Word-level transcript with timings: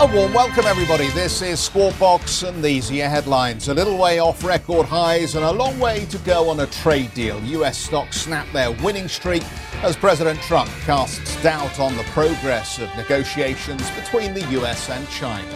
A 0.00 0.06
warm 0.06 0.32
welcome, 0.32 0.64
everybody. 0.64 1.10
This 1.10 1.42
is 1.42 1.60
Squawk 1.60 1.98
Box, 1.98 2.42
and 2.42 2.64
these 2.64 2.90
are 2.90 2.94
your 2.94 3.10
headlines. 3.10 3.68
A 3.68 3.74
little 3.74 3.98
way 3.98 4.18
off 4.18 4.42
record 4.42 4.86
highs 4.86 5.34
and 5.34 5.44
a 5.44 5.52
long 5.52 5.78
way 5.78 6.06
to 6.06 6.16
go 6.20 6.48
on 6.48 6.60
a 6.60 6.66
trade 6.68 7.12
deal. 7.12 7.38
US 7.44 7.76
stocks 7.76 8.22
snap 8.22 8.50
their 8.50 8.72
winning 8.72 9.08
streak 9.08 9.42
as 9.82 9.98
President 9.98 10.40
Trump 10.40 10.70
casts 10.86 11.42
doubt 11.42 11.78
on 11.78 11.94
the 11.98 12.02
progress 12.04 12.78
of 12.78 12.88
negotiations 12.96 13.90
between 13.90 14.32
the 14.32 14.40
US 14.62 14.88
and 14.88 15.06
China. 15.10 15.46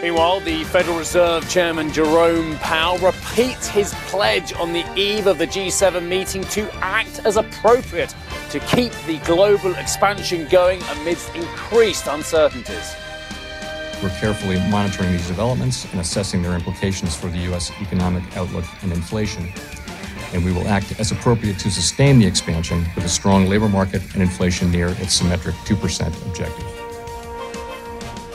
Meanwhile, 0.00 0.40
the 0.40 0.64
Federal 0.64 0.96
Reserve 0.96 1.46
Chairman 1.50 1.92
Jerome 1.92 2.56
Powell 2.60 2.96
repeats 3.00 3.68
his 3.68 3.92
pledge 4.06 4.54
on 4.54 4.72
the 4.72 4.90
eve 4.96 5.26
of 5.26 5.36
the 5.36 5.46
G7 5.46 6.08
meeting 6.08 6.44
to 6.44 6.74
act 6.76 7.20
as 7.26 7.36
appropriate 7.36 8.14
to 8.50 8.58
keep 8.60 8.92
the 9.06 9.18
global 9.18 9.74
expansion 9.76 10.46
going 10.48 10.82
amidst 10.82 11.32
increased 11.36 12.08
uncertainties. 12.08 12.96
We're 14.02 14.10
carefully 14.18 14.58
monitoring 14.68 15.12
these 15.12 15.28
developments 15.28 15.84
and 15.92 16.00
assessing 16.00 16.42
their 16.42 16.54
implications 16.54 17.14
for 17.14 17.28
the 17.28 17.38
U.S. 17.50 17.70
economic 17.80 18.36
outlook 18.36 18.64
and 18.82 18.92
inflation. 18.92 19.52
And 20.32 20.44
we 20.44 20.52
will 20.52 20.66
act 20.66 20.98
as 20.98 21.12
appropriate 21.12 21.60
to 21.60 21.70
sustain 21.70 22.18
the 22.18 22.26
expansion 22.26 22.84
with 22.96 23.04
a 23.04 23.08
strong 23.08 23.46
labor 23.46 23.68
market 23.68 24.02
and 24.14 24.22
inflation 24.22 24.72
near 24.72 24.88
its 24.98 25.14
symmetric 25.14 25.54
2% 25.66 26.26
objective. 26.26 26.66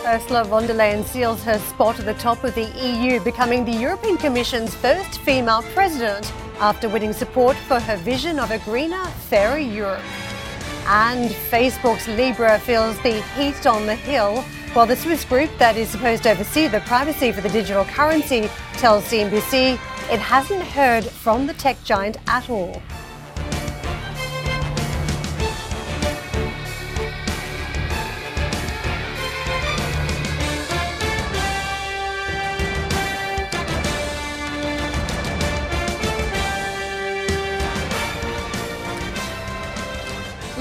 Ursula 0.06 0.46
von 0.46 0.66
der 0.68 0.76
Leyen 0.76 1.04
seals 1.04 1.44
her 1.44 1.60
spot 1.60 2.00
at 2.00 2.06
the 2.06 2.14
top 2.14 2.44
of 2.44 2.54
the 2.56 2.68
EU, 2.80 3.20
becoming 3.22 3.66
the 3.66 3.72
European 3.72 4.18
Commission's 4.18 4.74
first 4.76 5.20
female 5.22 5.64
president 5.74 6.32
after 6.60 6.90
winning 6.90 7.14
support 7.14 7.56
for 7.56 7.80
her 7.80 7.98
vision 7.98 8.40
of 8.40 8.52
a 8.52 8.60
greener, 8.60 9.06
fairer 9.30 9.58
Europe. 9.58 10.02
And 10.88 11.30
Facebook's 11.30 12.08
Libra 12.08 12.60
feels 12.60 12.98
the 13.02 13.22
heat 13.36 13.66
on 13.66 13.86
the 13.86 13.96
hill, 13.96 14.42
while 14.74 14.86
the 14.86 14.96
Swiss 14.96 15.26
group 15.26 15.50
that 15.58 15.78
is 15.78 15.90
supposed 15.90 16.24
to 16.24 16.32
oversee 16.32 16.68
the 16.68 16.82
privacy 16.82 17.32
for 17.32 17.42
the 17.42 17.50
digital 17.50 17.86
currency 17.86 18.50
tells 18.74 19.04
CNBC 19.06 19.80
it 20.12 20.20
hasn't 20.20 20.62
heard 20.62 21.04
from 21.04 21.48
the 21.48 21.54
tech 21.54 21.84
giant 21.84 22.18
at 22.28 22.50
all. 22.50 22.82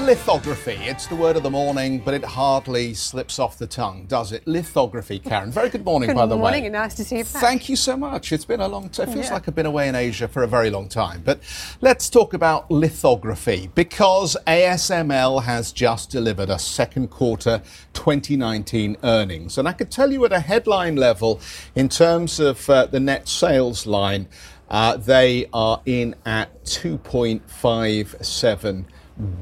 Lithography. 0.05 0.77
It's 0.83 1.07
the 1.07 1.15
word 1.15 1.35
of 1.35 1.41
the 1.41 1.49
morning, 1.49 1.97
but 1.97 2.13
it 2.13 2.23
hardly 2.23 2.93
slips 2.93 3.39
off 3.39 3.57
the 3.57 3.65
tongue, 3.65 4.05
does 4.05 4.31
it? 4.31 4.45
Lithography, 4.45 5.17
Karen. 5.17 5.49
Very 5.51 5.69
good 5.69 5.83
morning, 5.83 6.09
Good 6.09 6.15
by 6.15 6.27
the 6.27 6.37
morning, 6.37 6.61
way. 6.61 6.67
and 6.67 6.73
nice 6.73 6.93
to 6.95 7.03
see 7.03 7.17
you 7.17 7.23
back. 7.23 7.41
Thank 7.41 7.69
you 7.69 7.75
so 7.75 7.97
much. 7.97 8.31
It's 8.31 8.45
been 8.45 8.59
a 8.61 8.67
long 8.67 8.89
time. 8.89 9.09
It 9.09 9.13
feels 9.13 9.25
Yeah. 9.25 9.33
like 9.33 9.47
I've 9.47 9.55
been 9.55 9.65
away 9.65 9.87
in 9.89 9.95
Asia 9.95 10.27
for 10.27 10.43
a 10.43 10.47
very 10.47 10.69
long 10.69 10.89
time. 10.89 11.23
But 11.25 11.39
let's 11.81 12.07
talk 12.07 12.35
about 12.35 12.69
lithography 12.69 13.71
because 13.73 14.37
ASML 14.45 15.39
has 15.41 15.71
just 15.71 16.11
delivered 16.11 16.51
a 16.51 16.59
second 16.59 17.09
quarter 17.09 17.63
2019 17.93 18.97
earnings. 19.03 19.57
And 19.57 19.67
I 19.67 19.71
could 19.71 19.89
tell 19.89 20.11
you 20.11 20.23
at 20.25 20.31
a 20.31 20.39
headline 20.39 20.97
level, 20.97 21.39
in 21.73 21.89
terms 21.89 22.39
of 22.39 22.69
uh, 22.69 22.85
the 22.85 22.99
net 22.99 23.27
sales 23.27 23.87
line, 23.87 24.27
uh, 24.69 24.97
they 24.97 25.47
are 25.51 25.81
in 25.87 26.13
at 26.27 26.63
2.57 26.65 28.85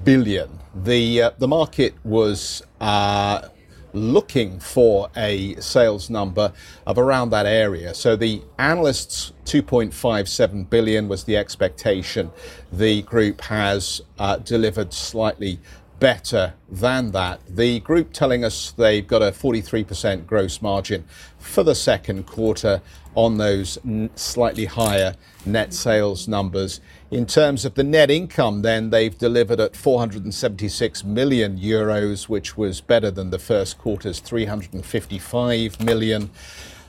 billion. 0.04 0.60
The 0.76 1.22
uh, 1.22 1.32
the 1.38 1.48
market 1.48 1.94
was 2.04 2.64
uh, 2.82 3.50
looking 3.94 4.60
for 4.60 5.10
a 5.16 5.56
sales 5.56 6.10
number 6.10 6.52
of 6.86 6.98
around 6.98 7.30
that 7.30 7.46
area. 7.46 7.94
So 7.94 8.16
the 8.16 8.42
analysts 8.58 9.34
2.57 9.46 10.70
billion 10.70 11.08
was 11.08 11.24
the 11.24 11.38
expectation. 11.38 12.32
The 12.72 13.04
group 13.04 13.42
has 13.42 14.02
uh, 14.18 14.38
delivered 14.38 14.94
slightly 14.94 15.60
better 16.00 16.54
than 16.70 17.12
that. 17.12 17.40
The 17.48 17.80
group 17.80 18.12
telling 18.12 18.44
us 18.44 18.72
they've 18.72 19.08
got 19.08 19.22
a 19.22 19.32
43% 19.32 20.26
gross 20.26 20.62
margin 20.62 21.06
for 21.38 21.64
the 21.64 21.76
second 21.76 22.26
quarter 22.26 22.82
on 23.16 23.38
those 23.38 23.78
slightly 24.16 24.66
higher 24.66 25.16
net 25.46 25.74
sales 25.74 26.28
numbers. 26.28 26.82
In 27.12 27.26
terms 27.26 27.66
of 27.66 27.76
the 27.76 27.84
net 27.84 28.10
income, 28.10 28.62
then 28.62 28.90
they've 28.90 29.18
delivered 29.18 29.60
at 29.60 29.76
476 29.76 31.04
million 31.04 31.58
euros, 31.58 32.28
which 32.28 32.58
was 32.58 32.82
better 32.82 33.12
than 33.12 33.30
the 33.30 33.40
first 33.40 33.78
quarter's 33.78 34.20
355 34.20 35.80
million. 35.84 36.32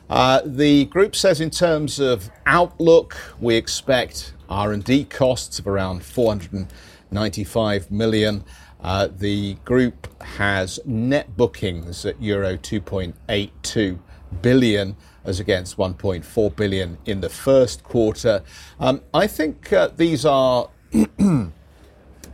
Uh, 0.08 0.40
the 0.44 0.84
group 0.86 1.16
says 1.16 1.40
in 1.40 1.50
terms 1.50 1.98
of 1.98 2.30
outlook, 2.46 3.16
we 3.40 3.56
expect 3.56 4.34
R&D 4.48 5.04
costs 5.06 5.58
of 5.58 5.66
around 5.66 6.04
495 6.04 7.90
million. 7.90 8.44
Uh, 8.82 9.08
the 9.10 9.54
group 9.64 10.22
has 10.22 10.78
net 10.84 11.36
bookings 11.36 12.04
at 12.04 12.20
euro 12.22 12.56
2.82 12.56 13.98
billion 14.42 14.94
as 15.24 15.40
against 15.40 15.76
1.4 15.76 16.56
billion 16.56 16.98
in 17.06 17.20
the 17.20 17.28
first 17.28 17.82
quarter. 17.82 18.42
Um, 18.78 19.00
I 19.12 19.26
think 19.26 19.72
uh, 19.72 19.88
these 19.96 20.24
are 20.24 20.68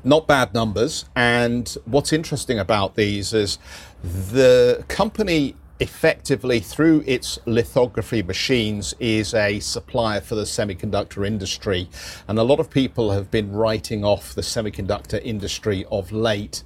not 0.04 0.26
bad 0.26 0.54
numbers. 0.54 1.04
And 1.14 1.68
what's 1.84 2.12
interesting 2.12 2.58
about 2.58 2.96
these 2.96 3.32
is 3.32 3.58
the 4.02 4.84
company 4.88 5.56
effectively 5.80 6.60
through 6.60 7.02
its 7.06 7.38
lithography 7.46 8.22
machines 8.22 8.94
is 9.00 9.32
a 9.32 9.58
supplier 9.60 10.20
for 10.20 10.34
the 10.34 10.42
semiconductor 10.42 11.26
industry 11.26 11.88
and 12.28 12.38
a 12.38 12.42
lot 12.42 12.60
of 12.60 12.68
people 12.68 13.12
have 13.12 13.30
been 13.30 13.50
writing 13.50 14.04
off 14.04 14.34
the 14.34 14.42
semiconductor 14.42 15.18
industry 15.24 15.86
of 15.90 16.12
late 16.12 16.62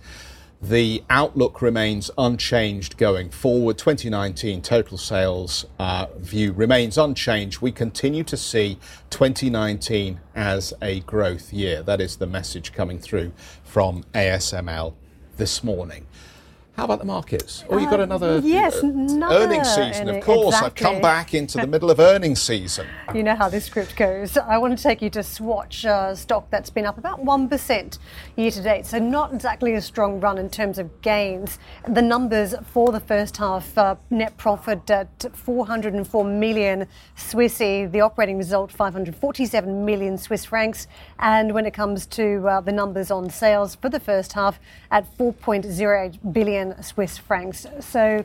the 0.69 1.05
outlook 1.11 1.61
remains 1.61 2.11
unchanged 2.17 2.97
going 2.97 3.29
forward. 3.29 3.77
2019 3.77 4.63
total 4.63 4.97
sales 4.97 5.67
uh, 5.79 6.07
view 6.17 6.53
remains 6.53 6.97
unchanged. 6.97 7.61
We 7.61 7.71
continue 7.71 8.25
to 8.25 8.37
see 8.37 8.79
2019 9.11 10.21
as 10.35 10.73
a 10.81 11.01
growth 11.01 11.53
year. 11.53 11.83
That 11.83 12.01
is 12.01 12.17
the 12.17 12.27
message 12.27 12.73
coming 12.73 12.99
through 12.99 13.33
from 13.63 14.05
ASML 14.15 14.95
this 15.37 15.63
morning. 15.63 16.07
How 16.77 16.87
about 16.87 16.99
the 16.99 17.05
markets? 17.05 17.65
Oh, 17.71 17.79
you've 17.79 17.89
got 17.89 18.01
another 18.01 18.41
yes, 18.43 18.83
uh, 18.83 18.89
another 18.89 19.37
earnings 19.37 19.73
season, 19.73 20.09
of 20.09 20.25
course. 20.25 20.57
I've 20.57 20.75
come 20.75 21.01
back 21.01 21.33
into 21.33 21.59
the 21.59 21.69
middle 21.69 21.89
of 21.89 22.01
earnings 22.01 22.43
season. 22.43 22.89
You 23.15 23.23
know 23.23 23.37
how 23.37 23.49
this 23.49 23.67
script 23.67 23.95
goes. 23.95 24.37
I 24.37 24.59
want 24.59 24.77
to 24.77 24.83
take 24.83 25.01
you 25.01 25.09
to 25.11 25.23
Swatch 25.23 25.87
uh, 25.87 26.17
stock 26.17 26.51
that's 26.51 26.71
been 26.71 26.85
up 26.85 26.99
about 26.99 27.25
1% 27.25 27.99
year 28.35 28.51
to 28.51 28.61
date. 28.61 28.87
So, 28.87 28.99
not 28.99 29.33
exactly 29.33 29.75
a 29.75 29.81
strong 29.81 30.19
run 30.19 30.37
in 30.37 30.51
terms 30.51 30.81
of 30.81 31.01
gains. 31.01 31.61
The 31.87 32.03
numbers 32.03 32.57
for 32.73 32.91
the 32.91 32.99
first 32.99 33.37
half 33.37 33.79
uh, 33.79 33.95
net 34.11 34.37
profit 34.37 34.91
at 34.91 35.27
404 35.33 36.25
million 36.25 36.89
Swissy, 37.17 37.91
the 37.91 38.01
operating 38.01 38.37
result 38.37 38.73
547 38.73 39.85
million 39.85 40.19
Swiss 40.19 40.45
francs. 40.45 40.89
And 41.21 41.55
when 41.55 41.67
it 41.67 41.73
comes 41.73 42.05
to 42.07 42.49
uh, 42.49 42.61
the 42.63 42.73
numbers 42.73 43.13
on 43.13 43.31
sales 43.31 43.77
for 43.77 43.89
the 43.89 44.01
first 44.01 44.33
half 44.33 44.59
at 44.91 45.07
4.08 45.17 46.33
billion 46.33 46.64
Swiss 46.83 47.19
francs. 47.19 47.67
So, 47.81 48.25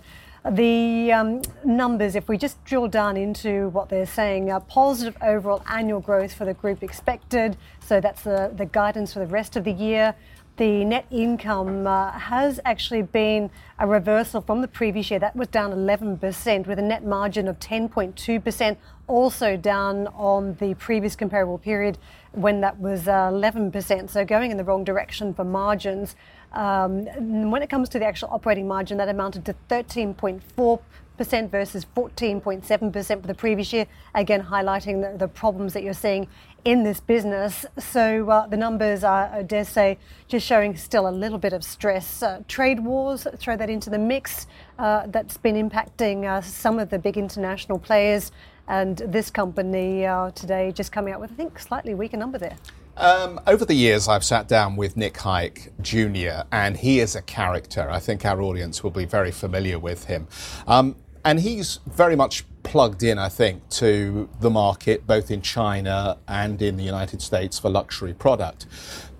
the 0.49 1.11
um, 1.11 1.41
numbers, 1.65 2.15
if 2.15 2.29
we 2.29 2.37
just 2.37 2.63
drill 2.63 2.87
down 2.87 3.17
into 3.17 3.69
what 3.69 3.89
they're 3.89 4.05
saying, 4.05 4.49
uh, 4.49 4.61
positive 4.61 5.17
overall 5.21 5.61
annual 5.69 5.99
growth 5.99 6.33
for 6.33 6.45
the 6.45 6.53
group 6.53 6.81
expected. 6.81 7.57
So 7.85 7.99
that's 7.99 8.23
the, 8.23 8.51
the 8.55 8.65
guidance 8.65 9.13
for 9.13 9.19
the 9.19 9.27
rest 9.27 9.57
of 9.57 9.65
the 9.65 9.71
year. 9.71 10.15
The 10.55 10.83
net 10.83 11.05
income 11.09 11.87
uh, 11.87 12.11
has 12.11 12.59
actually 12.65 13.01
been 13.01 13.49
a 13.79 13.87
reversal 13.87 14.41
from 14.41 14.61
the 14.61 14.67
previous 14.67 15.09
year. 15.09 15.19
That 15.19 15.35
was 15.35 15.47
down 15.47 15.71
11% 15.71 16.67
with 16.67 16.79
a 16.79 16.81
net 16.81 17.05
margin 17.05 17.47
of 17.47 17.59
10.2%, 17.59 18.77
also 19.07 19.55
down 19.55 20.07
on 20.07 20.55
the 20.59 20.73
previous 20.75 21.15
comparable 21.15 21.57
period 21.57 21.97
when 22.31 22.61
that 22.61 22.79
was 22.79 23.07
uh, 23.07 23.29
11%. 23.31 24.09
So 24.09 24.25
going 24.25 24.51
in 24.51 24.57
the 24.57 24.63
wrong 24.63 24.83
direction 24.83 25.33
for 25.33 25.43
margins. 25.43 26.15
Um, 26.53 27.05
when 27.51 27.61
it 27.61 27.69
comes 27.69 27.89
to 27.89 27.99
the 27.99 28.05
actual 28.05 28.29
operating 28.31 28.67
margin, 28.67 28.97
that 28.97 29.09
amounted 29.09 29.45
to 29.45 29.55
13.4 29.69 30.79
percent 31.19 31.51
versus 31.51 31.85
14.7% 31.97 33.21
for 33.21 33.27
the 33.27 33.33
previous 33.33 33.73
year. 33.73 33.85
Again, 34.15 34.41
highlighting 34.41 35.01
the, 35.01 35.17
the, 35.17 35.27
problems 35.27 35.73
that 35.73 35.83
you're 35.83 35.93
seeing 35.93 36.27
in 36.63 36.83
this 36.83 37.01
business. 37.01 37.65
So 37.77 38.29
uh, 38.29 38.47
the 38.47 38.55
numbers 38.55 39.03
are, 39.03 39.29
I 39.33 39.43
dare 39.43 39.65
say, 39.65 39.97
just 40.29 40.47
showing 40.47 40.77
still 40.77 41.09
a 41.09 41.11
little 41.11 41.37
bit 41.37 41.51
of 41.51 41.61
stress. 41.63 42.23
Uh, 42.23 42.41
trade 42.47 42.79
wars, 42.79 43.27
throw 43.35 43.57
that 43.57 43.69
into 43.69 43.89
the 43.89 43.99
mix. 43.99 44.47
Uh, 44.79 45.07
that's 45.07 45.35
been 45.35 45.55
impacting 45.55 46.23
uh, 46.23 46.41
some 46.41 46.79
of 46.79 46.89
the 46.89 46.97
big 46.97 47.17
international 47.17 47.79
players. 47.79 48.31
And 48.69 48.97
this 48.99 49.29
company 49.29 50.07
today 50.35 50.71
just 50.71 50.91
coming 50.91 51.13
out 51.13 51.19
with, 51.19 51.31
I 51.31 51.35
think, 51.35 51.59
slightly 51.59 51.93
weaker 51.93 52.17
number 52.17 52.37
there. 52.37 52.55
Um, 52.97 53.39
over 53.47 53.63
the 53.63 53.73
years, 53.73 54.07
I've 54.07 54.25
sat 54.25 54.47
down 54.47 54.75
with 54.75 54.97
Nick 54.97 55.13
Hayek 55.15 55.69
Jr., 55.81 56.45
and 56.51 56.75
he 56.75 56.99
is 56.99 57.15
a 57.15 57.21
character. 57.21 57.89
I 57.89 57.99
think 57.99 58.25
our 58.25 58.41
audience 58.41 58.83
will 58.83 58.91
be 58.91 59.05
very 59.05 59.31
familiar 59.31 59.79
with 59.79 60.05
him. 60.05 60.27
Um, 60.67 60.97
and 61.23 61.39
he's 61.39 61.79
very 61.85 62.15
much 62.15 62.43
plugged 62.63 63.01
in, 63.01 63.17
I 63.17 63.29
think, 63.29 63.67
to 63.69 64.29
the 64.41 64.49
market, 64.49 65.07
both 65.07 65.31
in 65.31 65.41
China 65.41 66.17
and 66.27 66.61
in 66.61 66.77
the 66.77 66.83
United 66.83 67.21
States 67.21 67.57
for 67.57 67.69
luxury 67.69 68.13
product. 68.13 68.65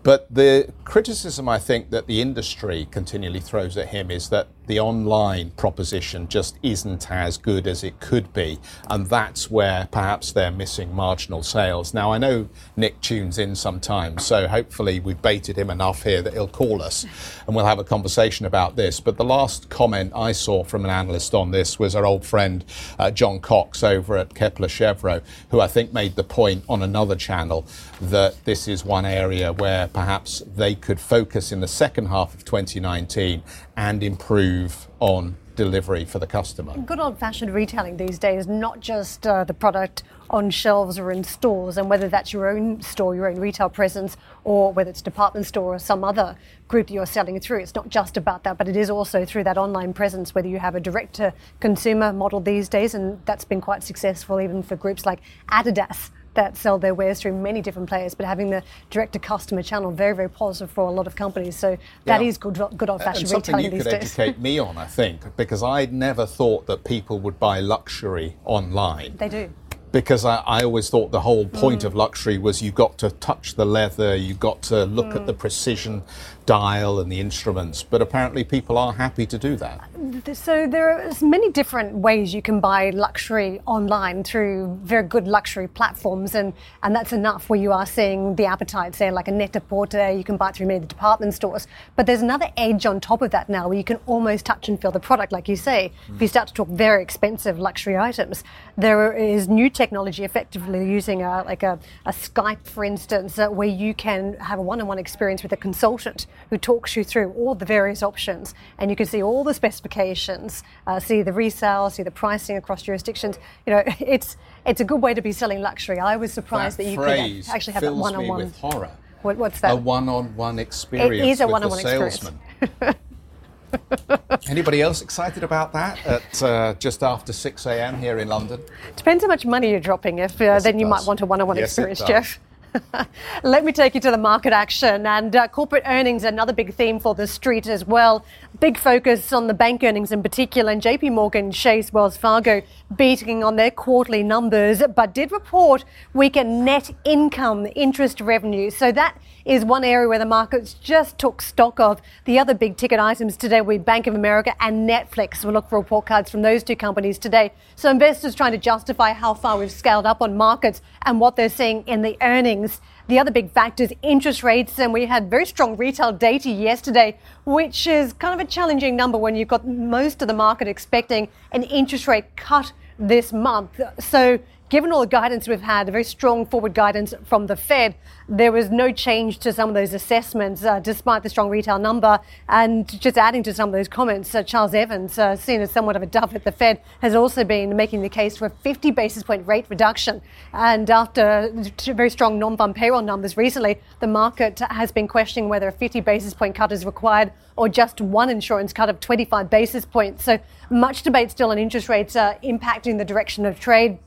But 0.10 0.34
the 0.34 0.74
criticism 0.86 1.48
I 1.48 1.60
think 1.60 1.92
that 1.92 2.08
the 2.08 2.20
industry 2.20 2.88
continually 2.90 3.40
throws 3.40 3.78
at 3.78 3.90
him 3.90 4.10
is 4.10 4.30
that 4.30 4.48
the 4.70 4.80
online 4.80 5.50
proposition 5.52 6.28
just 6.28 6.60
isn't 6.62 7.12
as 7.12 7.38
good 7.38 7.66
as 7.66 7.84
it 7.84 8.00
could 8.00 8.32
be. 8.34 8.60
And 8.88 9.08
that's 9.08 9.50
where 9.50 9.88
perhaps 9.92 10.32
they're 10.32 10.52
missing 10.52 10.94
marginal 10.94 11.42
sales. 11.42 11.92
Now, 11.92 12.12
I 12.14 12.20
know 12.20 12.48
Nick 12.78 13.02
tunes 13.02 13.40
in 13.40 13.56
sometimes, 13.56 14.24
so 14.24 14.48
hopefully 14.48 15.00
we've 15.00 15.22
baited 15.22 15.58
him 15.58 15.72
enough 15.72 16.04
here 16.04 16.22
that 16.22 16.34
he'll 16.34 16.48
call 16.48 16.84
us 16.84 17.06
and 17.48 17.56
we'll 17.56 17.66
have 17.66 17.80
a 17.80 17.84
conversation 17.84 18.46
about 18.46 18.76
this. 18.76 19.00
But 19.00 19.18
the 19.18 19.24
last 19.24 19.70
comment 19.70 20.12
I 20.16 20.32
saw 20.34 20.64
from 20.64 20.86
an 20.86 20.92
analyst 20.92 21.34
on 21.34 21.50
this 21.50 21.80
was 21.80 21.96
our 21.96 22.06
old 22.06 22.24
friend 22.24 22.64
uh, 23.00 23.10
John 23.10 23.40
Cox 23.40 23.82
over 23.82 24.18
at 24.18 24.36
Kepler 24.36 24.68
Cheuvreux, 24.68 25.24
who 25.50 25.60
I 25.60 25.68
think 25.68 25.94
made 25.94 26.16
the 26.16 26.24
point 26.24 26.64
on 26.70 26.84
another 26.84 27.16
channel 27.16 27.66
that 28.02 28.46
this 28.46 28.68
is 28.68 28.86
one 28.86 29.06
area 29.06 29.52
where 29.52 29.88
perhaps 30.00 30.42
they 30.56 30.74
could 30.74 30.98
focus 30.98 31.52
in 31.52 31.60
the 31.60 31.68
second 31.68 32.06
half 32.06 32.34
of 32.34 32.46
2019 32.46 33.44
and 33.76 34.02
improve 34.02 34.88
on 35.02 35.36
delivery 35.58 36.06
for 36.06 36.20
the 36.20 36.26
customer. 36.26 36.74
Good 36.86 37.02
old 37.02 37.20
fashioned 37.20 37.54
retailing 37.54 37.98
these 37.98 38.18
days, 38.18 38.48
not 38.48 38.80
just 38.80 39.28
uh, 39.28 39.44
the 39.44 39.54
product 39.54 40.04
on 40.30 40.52
shelves 40.52 40.98
or 40.98 41.12
in 41.12 41.26
stores, 41.26 41.78
and 41.78 41.90
whether 41.90 42.08
that's 42.08 42.32
your 42.32 42.48
own 42.48 42.80
store, 42.80 43.14
your 43.14 43.28
own 43.28 43.42
retail 43.42 43.68
presence, 43.68 44.16
or 44.46 44.72
whether 44.72 44.90
it's 44.90 45.02
department 45.02 45.46
store 45.46 45.76
or 45.76 45.80
some 45.80 46.06
other 46.06 46.38
group 46.70 46.90
you're 46.90 47.06
selling 47.06 47.38
through. 47.42 47.60
It's 47.60 47.76
not 47.76 47.90
just 47.90 48.16
about 48.16 48.46
that, 48.46 48.58
but 48.58 48.70
it 48.70 48.78
is 48.78 48.90
also 48.90 49.26
through 49.26 49.44
that 49.44 49.58
online 49.58 49.92
presence, 49.92 50.34
whether 50.34 50.48
you 50.48 50.60
have 50.60 50.76
a 50.76 50.80
direct 50.80 51.16
to 51.16 51.34
consumer 51.60 52.14
model 52.14 52.40
these 52.40 52.70
days, 52.70 52.94
and 52.94 53.20
that's 53.26 53.44
been 53.44 53.60
quite 53.60 53.84
successful 53.84 54.40
even 54.40 54.64
for 54.64 54.78
groups 54.78 55.06
like 55.06 55.20
Adidas 55.50 56.12
that 56.34 56.58
sell 56.58 56.78
their 56.78 56.94
wares 56.94 57.20
through 57.20 57.34
many 57.34 57.62
different 57.62 57.90
players, 57.90 58.14
but 58.14 58.26
having 58.26 58.50
the 58.50 58.64
direct 58.90 59.14
to 59.14 59.20
customer 59.20 59.64
channel 59.64 59.92
very, 59.92 60.16
very 60.16 60.30
positive 60.30 60.72
for 60.72 60.88
a 60.88 60.92
lot 60.92 61.08
of 61.08 61.16
companies. 61.16 61.56
So 61.56 61.78
that 62.06 62.22
yeah. 62.22 62.28
is 62.28 62.38
good, 62.38 62.62
good 62.78 62.90
old 62.90 63.04
fashioned 63.04 63.32
retailing 63.32 63.72
these 63.72 63.84
days. 63.84 63.84
Something 63.84 64.02
you 64.02 64.08
could 64.08 64.28
educate 64.28 64.40
me 64.40 64.60
on, 64.60 64.78
I 64.78 64.86
think, 64.86 65.36
because 65.36 65.64
I 65.64 65.86
never 65.86 66.26
thought 66.26 66.68
that 66.68 66.84
people 66.84 67.20
would 67.20 67.40
buy 67.40 67.60
luxury 67.60 68.36
online. 68.46 69.18
They 69.18 69.30
do 69.30 69.50
because 69.92 70.26
I, 70.26 70.38
I, 70.46 70.64
always 70.64 70.90
thought 70.90 71.12
the 71.12 71.22
whole 71.22 71.48
point 71.48 71.82
mm. 71.82 71.86
of 71.86 71.96
luxury 71.96 72.38
was 72.38 72.62
you 72.62 72.72
got 72.72 72.98
to 73.00 73.10
touch 73.10 73.56
the 73.56 73.66
leather, 73.66 74.16
you 74.16 74.36
got 74.36 74.62
to 74.64 74.86
look 74.86 75.08
mm. 75.08 75.16
at 75.16 75.26
the 75.26 75.34
precision 75.34 76.04
dial 76.50 77.00
and 77.00 77.12
the 77.12 77.20
instruments, 77.20 77.84
but 77.84 78.02
apparently 78.02 78.44
people 78.44 78.76
are 78.76 78.92
happy 78.92 79.24
to 79.24 79.38
do 79.38 79.56
that. 79.56 79.88
So 80.34 80.68
there 80.68 80.90
are 80.90 81.12
many 81.22 81.52
different 81.52 81.94
ways 81.94 82.34
you 82.34 82.42
can 82.42 82.60
buy 82.60 82.90
luxury 82.90 83.62
online 83.68 84.24
through 84.24 84.80
very 84.84 85.08
good 85.08 85.28
luxury 85.28 85.68
platforms, 85.68 86.34
and, 86.34 86.54
and 86.82 86.96
that's 86.96 87.14
enough 87.14 87.50
where 87.50 87.60
you 87.60 87.72
are 87.72 87.86
seeing 87.86 88.36
the 88.36 88.48
appetite, 88.48 88.96
say 88.96 89.12
like 89.12 89.28
a 89.28 89.32
Net-a-Porter, 89.32 90.12
you 90.12 90.24
can 90.24 90.38
buy 90.38 90.50
it 90.50 90.56
through 90.56 90.66
many 90.66 90.78
of 90.78 90.82
the 90.82 90.88
department 90.88 91.36
stores. 91.36 91.68
But 91.96 92.08
there's 92.08 92.24
another 92.24 92.50
edge 92.58 92.88
on 92.88 93.00
top 93.00 93.22
of 93.22 93.30
that 93.30 93.48
now 93.48 93.68
where 93.68 93.78
you 93.78 93.84
can 93.84 94.00
almost 94.08 94.44
touch 94.48 94.70
and 94.70 94.82
feel 94.82 94.92
the 94.92 95.00
product, 95.00 95.32
like 95.32 95.48
you 95.48 95.56
say. 95.56 95.92
Mm. 96.08 96.16
If 96.16 96.22
you 96.24 96.28
start 96.28 96.48
to 96.48 96.54
talk 96.56 96.70
very 96.70 97.04
expensive 97.04 97.60
luxury 97.60 97.96
items, 97.96 98.44
there 98.76 99.14
is 99.14 99.48
new 99.48 99.70
technology 99.70 100.24
effectively 100.24 100.90
using 100.90 101.22
a, 101.22 101.44
like 101.44 101.62
a, 101.62 101.78
a 102.08 102.12
Skype, 102.12 102.66
for 102.66 102.84
instance, 102.84 103.38
uh, 103.38 103.50
where 103.50 103.68
you 103.68 103.94
can 103.94 104.34
have 104.38 104.58
a 104.58 104.64
one-on-one 104.64 104.98
experience 104.98 105.44
with 105.44 105.52
a 105.52 105.58
consultant 105.58 106.26
who 106.50 106.58
talks 106.58 106.96
you 106.96 107.04
through 107.04 107.32
all 107.34 107.56
the 107.56 107.66
various 107.66 108.02
options, 108.04 108.54
and 108.78 108.90
you 108.90 108.96
can 108.96 109.06
see 109.06 109.22
all 109.22 109.44
the 109.44 109.54
specifications, 109.54 110.64
uh, 110.88 111.00
see 111.00 111.22
the 111.22 111.34
resale, 111.34 111.90
see 111.90 112.04
the 112.04 112.12
pricing 112.12 112.58
across 112.58 112.84
jurisdictions. 112.84 113.38
You 113.66 113.74
know, 113.74 113.84
it's 114.00 114.38
it's 114.66 114.82
a 114.82 114.86
good 114.86 115.02
way 115.02 115.14
to 115.14 115.22
be 115.22 115.32
selling 115.32 115.62
luxury. 115.62 116.00
I 116.00 116.16
was 116.16 116.34
surprised 116.34 116.78
that, 116.78 116.84
that 116.84 116.90
you 116.90 116.98
could 116.98 117.50
actually 117.50 117.74
have 117.74 117.84
that 117.84 117.94
one-on-one. 117.94 118.40
with 118.40 118.58
horror. 118.58 118.92
What, 119.22 119.38
what's 119.38 119.60
that? 119.62 119.72
A 119.72 119.76
one-on-one 119.76 120.60
experience. 120.60 121.26
It 121.26 121.30
is 121.30 121.42
a 121.42 121.48
one-on-one 121.48 121.80
experience. 121.80 122.32
Anybody 124.50 124.82
else 124.82 125.02
excited 125.02 125.44
about 125.44 125.74
that 125.74 126.06
at 126.06 126.44
uh, 126.44 126.74
just 126.80 127.04
after 127.04 127.34
6 127.34 127.66
a.m. 127.68 128.00
here 128.00 128.18
in 128.20 128.28
London? 128.28 128.62
Depends 128.96 129.24
how 129.24 129.28
much 129.28 129.46
money 129.46 129.70
you're 129.72 129.80
dropping. 129.80 130.20
If 130.20 130.40
uh, 130.40 130.46
yes, 130.46 130.64
then 130.64 130.80
you 130.80 130.86
does. 130.86 131.02
might 131.02 131.08
want 131.08 131.22
a 131.22 131.26
one-on-one 131.26 131.58
yes, 131.58 131.72
experience, 131.72 132.02
Geoff. 132.02 132.40
Let 133.44 133.64
me 133.64 133.72
take 133.72 133.96
you 133.96 134.02
to 134.02 134.12
the 134.12 134.18
market 134.18 134.54
action 134.54 135.06
and 135.06 135.36
uh, 135.36 135.48
corporate 135.48 135.84
earnings, 135.86 136.24
another 136.24 136.54
big 136.54 136.74
theme 136.74 137.00
for 137.00 137.16
the 137.16 137.28
street 137.28 137.68
as 137.68 137.86
well. 137.86 138.26
Big 138.60 138.78
focus 138.78 139.32
on 139.32 139.48
the 139.48 139.54
bank 139.54 139.86
earnings 139.86 140.12
in 140.12 140.22
particular, 140.22 140.70
and 140.70 140.82
JP 140.82 141.14
Morgan 141.14 141.50
Chase 141.50 141.94
Wells 141.94 142.18
Fargo 142.18 142.62
beating 142.94 143.42
on 143.42 143.56
their 143.56 143.72
quarterly 143.72 144.22
numbers, 144.22 144.84
but 144.98 145.14
did 145.14 145.32
report 145.32 145.86
weaker 146.14 146.44
net 146.44 146.94
income 147.06 147.68
interest 147.74 148.20
revenue. 148.20 148.70
So 148.70 148.92
that 148.92 149.18
is 149.46 149.64
one 149.64 149.86
area 149.86 150.10
where 150.10 150.20
the 150.20 150.26
markets 150.26 150.74
just 150.74 151.18
took 151.18 151.42
stock 151.42 151.80
of. 151.80 152.02
The 152.26 152.38
other 152.38 152.54
big 152.54 152.76
ticket 152.76 153.00
items 153.00 153.38
today 153.38 153.62
were 153.62 153.80
Bank 153.80 154.08
of 154.08 154.14
America 154.14 154.54
and 154.60 154.90
Netflix. 154.90 155.46
We'll 155.46 155.54
look 155.54 155.70
for 155.70 155.80
report 155.80 156.06
cards 156.06 156.30
from 156.30 156.42
those 156.42 156.62
two 156.62 156.76
companies 156.76 157.18
today. 157.18 157.54
So 157.78 157.90
investors 157.90 158.36
trying 158.36 158.52
to 158.52 158.58
justify 158.58 159.14
how 159.14 159.36
far 159.36 159.58
we've 159.58 159.72
scaled 159.72 160.06
up 160.06 160.22
on 160.22 160.36
markets 160.36 160.82
and 161.04 161.22
what 161.22 161.38
they're 161.38 161.48
seeing 161.48 161.88
in 161.88 162.02
the 162.02 162.18
earnings. 162.22 162.82
The 163.10 163.18
other 163.18 163.32
big 163.32 163.50
factor 163.50 163.86
is 163.86 163.94
interest 164.04 164.44
rates, 164.44 164.78
and 164.78 164.94
we 164.94 165.08
had 165.08 165.32
very 165.32 165.48
strong 165.48 165.76
retail 165.76 166.12
data 166.12 166.48
yesterday, 166.48 167.18
which 167.44 167.88
is 167.88 168.14
kind 168.14 168.40
of 168.40 168.48
a 168.48 168.48
challenging 168.48 168.96
number 168.96 169.18
when 169.18 169.36
you've 169.36 169.48
got 169.48 169.68
most 169.68 170.22
of 170.22 170.28
the 170.28 170.34
market 170.36 170.68
expecting 170.68 171.28
an 171.52 171.64
interest 171.64 172.08
rate 172.08 172.26
cut 172.36 172.72
this 173.00 173.34
month. 173.34 173.82
So 173.98 174.38
given 174.70 174.92
all 174.92 175.02
the 175.02 175.08
guidance 175.08 175.48
we've 175.48 175.62
had, 175.62 175.90
a 175.90 175.92
very 175.92 176.04
strong 176.04 176.46
forward 176.46 176.74
guidance 176.74 177.14
from 177.26 177.48
the 177.48 177.56
Fed, 177.56 177.96
there 178.28 178.52
was 178.52 178.70
no 178.70 178.92
change 178.92 179.40
to 179.40 179.52
some 179.52 179.70
of 179.70 179.76
those 179.76 179.94
assessments 179.94 180.64
uh, 180.64 180.80
despite 180.80 181.24
the 181.24 181.30
strong 181.30 181.50
retail 181.50 181.80
number. 181.80 182.20
And 182.48 182.88
just 183.02 183.18
adding 183.18 183.42
to 183.44 183.54
some 183.54 183.70
of 183.70 183.74
those 183.74 183.88
comments, 183.88 184.34
uh, 184.36 184.44
Charles 184.44 184.74
Evans, 184.76 185.18
uh, 185.18 185.36
seen 185.36 185.62
as 185.62 185.72
somewhat 185.72 185.96
of 185.96 186.04
a 186.04 186.06
dove 186.06 186.36
at 186.36 186.44
the 186.44 186.52
Fed, 186.52 186.82
has 187.02 187.16
also 187.16 187.44
been 187.44 187.76
making 187.76 188.04
the 188.04 188.10
case 188.10 188.38
for 188.38 188.46
a 188.46 188.50
50 188.50 188.92
basis 188.92 189.24
point 189.24 189.48
rate 189.48 189.66
reduction. 189.70 190.22
And 190.54 190.90
after 190.90 191.52
very 191.86 192.12
strong 192.12 192.38
non 192.38 192.56
farm 192.56 192.74
payroll 192.74 193.02
numbers 193.02 193.36
recently, 193.36 193.80
the 194.00 194.08
market 194.08 194.60
has 194.60 194.92
been 194.92 195.08
questioning 195.08 195.50
whether 195.50 195.68
a 195.68 195.72
50 195.72 196.02
basis 196.02 196.34
point 196.34 196.54
cut 196.54 196.72
is 196.72 196.86
required 196.86 197.32
or 197.56 197.68
just 197.68 198.00
one 198.00 198.30
insurance 198.30 198.72
cut 198.72 198.90
of 198.90 199.00
25 199.00 199.50
basis 199.50 199.84
points. 199.84 200.24
So 200.24 200.40
much 200.70 201.02
debate 201.02 201.32
still 201.32 201.50
on 201.50 201.58
interest 201.58 201.90
rates 201.90 202.16
uh, 202.16 202.36
impacting 202.44 203.00
the 203.00 203.06
direction 203.06 203.46
of 203.46 203.60
trade. 203.60 203.98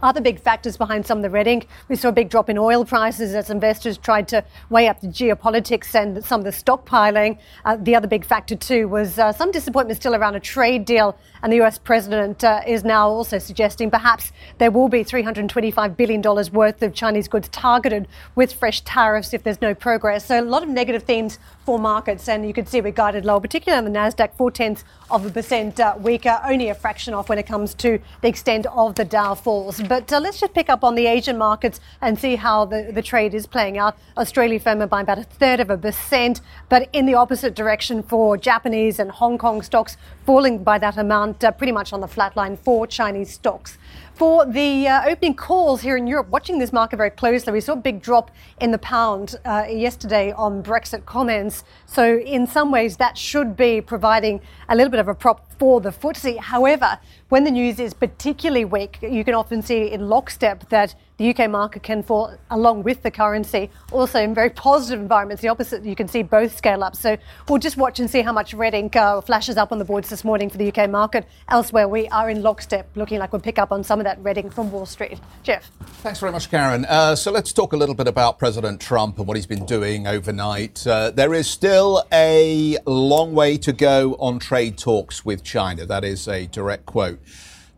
Other 0.00 0.20
big 0.22 0.40
factors 0.40 0.76
behind 0.76 1.06
some 1.06 1.18
of 1.18 1.22
the 1.22 1.30
red 1.30 1.46
ink, 1.46 1.66
we 1.88 1.96
saw 1.96 2.08
a 2.08 2.12
big 2.12 2.30
drop 2.30 2.48
in 2.48 2.56
oil 2.56 2.84
prices 2.84 3.34
as 3.34 3.50
investors 3.50 3.98
tried 3.98 4.26
to 4.28 4.42
weigh 4.70 4.88
up 4.88 5.00
the 5.00 5.06
geopolitics 5.06 5.94
and 5.94 6.24
some 6.24 6.40
of 6.40 6.44
the 6.44 6.50
stockpiling. 6.50 7.38
Uh, 7.64 7.76
the 7.76 7.94
other 7.94 8.08
big 8.08 8.24
factor, 8.24 8.56
too, 8.56 8.88
was 8.88 9.18
uh, 9.18 9.32
some 9.32 9.50
disappointment 9.50 9.98
still 9.98 10.14
around 10.14 10.34
a 10.34 10.40
trade 10.40 10.86
deal. 10.86 11.16
And 11.42 11.52
the 11.52 11.60
US 11.62 11.78
president 11.78 12.44
uh, 12.44 12.60
is 12.66 12.84
now 12.84 13.08
also 13.08 13.38
suggesting 13.38 13.90
perhaps 13.90 14.32
there 14.58 14.70
will 14.70 14.88
be 14.88 15.04
$325 15.04 15.96
billion 15.96 16.22
worth 16.52 16.82
of 16.82 16.94
Chinese 16.94 17.28
goods 17.28 17.48
targeted 17.48 18.06
with 18.34 18.52
fresh 18.52 18.80
tariffs 18.82 19.34
if 19.34 19.42
there's 19.42 19.60
no 19.60 19.74
progress. 19.74 20.26
So 20.26 20.40
a 20.40 20.42
lot 20.42 20.62
of 20.62 20.68
negative 20.68 21.02
themes 21.02 21.38
for 21.64 21.78
markets. 21.78 22.28
And 22.28 22.46
you 22.46 22.52
can 22.52 22.66
see 22.66 22.80
we 22.80 22.90
guided 22.90 23.24
low, 23.24 23.40
particularly 23.40 23.84
on 23.84 23.92
the 23.92 23.98
NASDAQ, 23.98 24.34
four 24.34 24.50
tenths 24.50 24.84
of 25.10 25.26
a 25.26 25.30
percent 25.30 25.78
uh, 25.78 25.94
weaker, 25.98 26.40
only 26.44 26.68
a 26.68 26.74
fraction 26.74 27.14
off 27.14 27.28
when 27.28 27.38
it 27.38 27.46
comes 27.46 27.74
to 27.74 27.98
the 28.20 28.28
extent 28.28 28.66
of 28.66 28.94
the 28.94 29.04
Dow 29.04 29.34
falls. 29.34 29.80
But 29.80 30.12
uh, 30.12 30.20
let's 30.20 30.40
just 30.40 30.54
pick 30.54 30.68
up 30.68 30.84
on 30.84 30.94
the 30.94 31.06
Asian 31.06 31.38
markets 31.38 31.80
and 32.00 32.18
see 32.18 32.36
how 32.36 32.64
the, 32.64 32.90
the 32.92 33.02
trade 33.02 33.34
is 33.34 33.46
playing 33.46 33.78
out. 33.78 33.96
Australia 34.16 34.58
firmer 34.58 34.86
by 34.86 35.02
about 35.02 35.18
a 35.18 35.24
third 35.24 35.60
of 35.60 35.70
a 35.70 35.76
percent, 35.76 36.40
but 36.68 36.88
in 36.92 37.06
the 37.06 37.14
opposite 37.14 37.54
direction 37.54 38.02
for 38.02 38.36
Japanese 38.36 38.98
and 38.98 39.10
Hong 39.10 39.38
Kong 39.38 39.62
stocks, 39.62 39.96
falling 40.24 40.62
by 40.62 40.78
that 40.78 40.96
amount, 40.96 41.31
uh, 41.42 41.50
pretty 41.52 41.72
much 41.72 41.92
on 41.92 42.00
the 42.00 42.08
flat 42.08 42.36
line 42.36 42.56
for 42.56 42.86
Chinese 42.86 43.32
stocks 43.34 43.78
for 44.14 44.44
the 44.44 44.86
uh, 44.86 45.08
opening 45.08 45.34
calls 45.34 45.80
here 45.80 45.96
in 45.96 46.06
Europe, 46.06 46.28
watching 46.28 46.58
this 46.58 46.72
market 46.72 46.96
very 46.96 47.10
closely. 47.10 47.52
We 47.52 47.60
saw 47.60 47.72
a 47.72 47.76
big 47.76 48.02
drop 48.02 48.30
in 48.60 48.70
the 48.70 48.78
pound 48.78 49.36
uh, 49.44 49.64
yesterday 49.68 50.32
on 50.32 50.62
Brexit 50.62 51.06
comments. 51.06 51.64
So, 51.86 52.18
in 52.18 52.46
some 52.46 52.70
ways, 52.70 52.96
that 52.98 53.16
should 53.16 53.56
be 53.56 53.80
providing 53.80 54.40
a 54.68 54.76
little 54.76 54.90
bit 54.90 55.00
of 55.00 55.08
a 55.08 55.14
prop 55.14 55.50
for 55.58 55.80
the 55.80 55.90
FTSE. 55.90 56.38
However, 56.38 56.98
when 57.28 57.44
the 57.44 57.50
news 57.50 57.78
is 57.78 57.94
particularly 57.94 58.64
weak, 58.64 58.98
you 59.00 59.24
can 59.24 59.34
often 59.34 59.62
see 59.62 59.90
in 59.90 60.08
lockstep 60.08 60.68
that 60.68 60.94
the 61.18 61.30
UK 61.30 61.48
market 61.48 61.82
can 61.82 62.02
fall 62.02 62.36
along 62.50 62.82
with 62.82 63.02
the 63.02 63.10
currency. 63.10 63.70
Also, 63.92 64.20
in 64.20 64.34
very 64.34 64.50
positive 64.50 65.00
environments, 65.00 65.40
the 65.40 65.48
opposite, 65.48 65.84
you 65.84 65.94
can 65.94 66.08
see 66.08 66.22
both 66.22 66.56
scale 66.56 66.82
up. 66.82 66.96
So, 66.96 67.16
we'll 67.48 67.58
just 67.58 67.76
watch 67.76 68.00
and 68.00 68.10
see 68.10 68.20
how 68.20 68.32
much 68.32 68.54
red 68.54 68.74
ink 68.74 68.96
uh, 68.96 69.20
flashes 69.20 69.56
up 69.56 69.72
on 69.72 69.78
the 69.78 69.84
boards 69.84 70.08
this 70.08 70.24
morning 70.24 70.50
for 70.50 70.58
the 70.58 70.68
UK 70.72 70.90
market. 70.90 71.26
Elsewhere, 71.48 71.88
we 71.88 72.08
are 72.08 72.28
in 72.28 72.42
lockstep, 72.42 72.88
looking 72.94 73.18
like 73.18 73.32
we'll 73.32 73.40
pick 73.40 73.58
up 73.58 73.72
on 73.72 73.82
some 73.82 74.01
of 74.02 74.16
that 74.16 74.22
reading 74.22 74.50
from 74.50 74.70
Wall 74.70 74.86
Street. 74.86 75.18
Geoff. 75.42 75.70
Thanks 76.02 76.18
very 76.18 76.32
much, 76.32 76.50
Karen. 76.50 76.84
Uh, 76.86 77.14
so 77.14 77.30
let's 77.30 77.52
talk 77.52 77.72
a 77.72 77.76
little 77.76 77.94
bit 77.94 78.08
about 78.08 78.38
President 78.38 78.80
Trump 78.80 79.18
and 79.18 79.26
what 79.26 79.36
he's 79.36 79.46
been 79.46 79.64
doing 79.64 80.06
overnight. 80.06 80.84
Uh, 80.86 81.10
there 81.10 81.32
is 81.32 81.48
still 81.48 82.04
a 82.12 82.76
long 82.86 83.34
way 83.34 83.56
to 83.58 83.72
go 83.72 84.14
on 84.14 84.38
trade 84.38 84.76
talks 84.76 85.24
with 85.24 85.44
China. 85.44 85.86
That 85.86 86.04
is 86.04 86.26
a 86.26 86.46
direct 86.48 86.86
quote. 86.86 87.20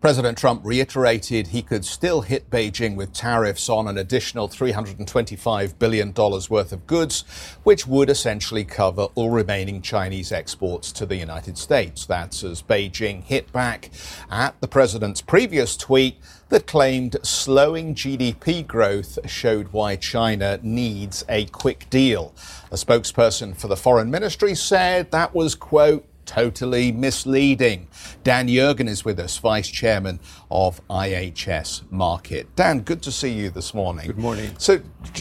President 0.05 0.37
Trump 0.37 0.61
reiterated 0.67 1.47
he 1.47 1.63
could 1.63 1.83
still 1.83 2.21
hit 2.21 2.51
Beijing 2.51 2.95
with 2.95 3.15
tariffs 3.15 3.71
on 3.71 3.89
an 3.89 3.97
additional 3.97 4.51
$325 4.51 5.79
billion 5.79 6.13
worth 6.13 6.73
of 6.73 6.87
goods, 6.87 7.25
which 7.63 7.87
would 7.87 8.11
essentially 8.11 8.67
cover 8.67 9.05
all 9.15 9.31
remaining 9.31 9.81
Chinese 9.81 10.31
exports 10.31 10.93
to 10.93 11.07
the 11.07 11.17
United 11.17 11.57
States. 11.57 12.05
That's 12.05 12.45
as 12.45 12.61
Beijing 12.61 13.23
hit 13.25 13.51
back 13.51 13.89
at 14.31 14.61
the 14.61 14.69
president's 14.69 15.23
previous 15.23 15.75
tweet 15.75 16.19
that 16.51 16.67
claimed 16.67 17.17
slowing 17.23 17.95
GDP 17.95 18.67
growth 18.67 19.19
showed 19.27 19.69
why 19.69 19.97
China 19.97 20.61
needs 20.63 21.25
a 21.31 21.47
quick 21.47 21.89
deal. 21.89 22.35
A 22.71 22.75
spokesperson 22.75 23.57
for 23.57 23.69
the 23.69 23.77
foreign 23.77 24.11
ministry 24.11 24.55
said 24.55 25.11
that 25.13 25.35
was, 25.35 25.55
quote, 25.55 26.07
totally 26.27 26.93
misleading. 26.93 27.89
Dan 28.23 28.49
Yergin 28.49 28.89
is 28.89 29.05
with 29.05 29.19
us, 29.19 29.39
Vice 29.39 29.69
Chairman 29.69 30.21
of 30.51 30.81
IHS 30.89 31.85
Markit. 31.93 32.47
Dan, 32.57 32.81
good 32.81 33.03
to 33.03 33.13
see 33.13 33.33
you 33.33 33.51
this 33.51 33.75
morning. 33.75 34.07
Good 34.07 34.19
morning. 34.19 34.51
So, 34.59 34.81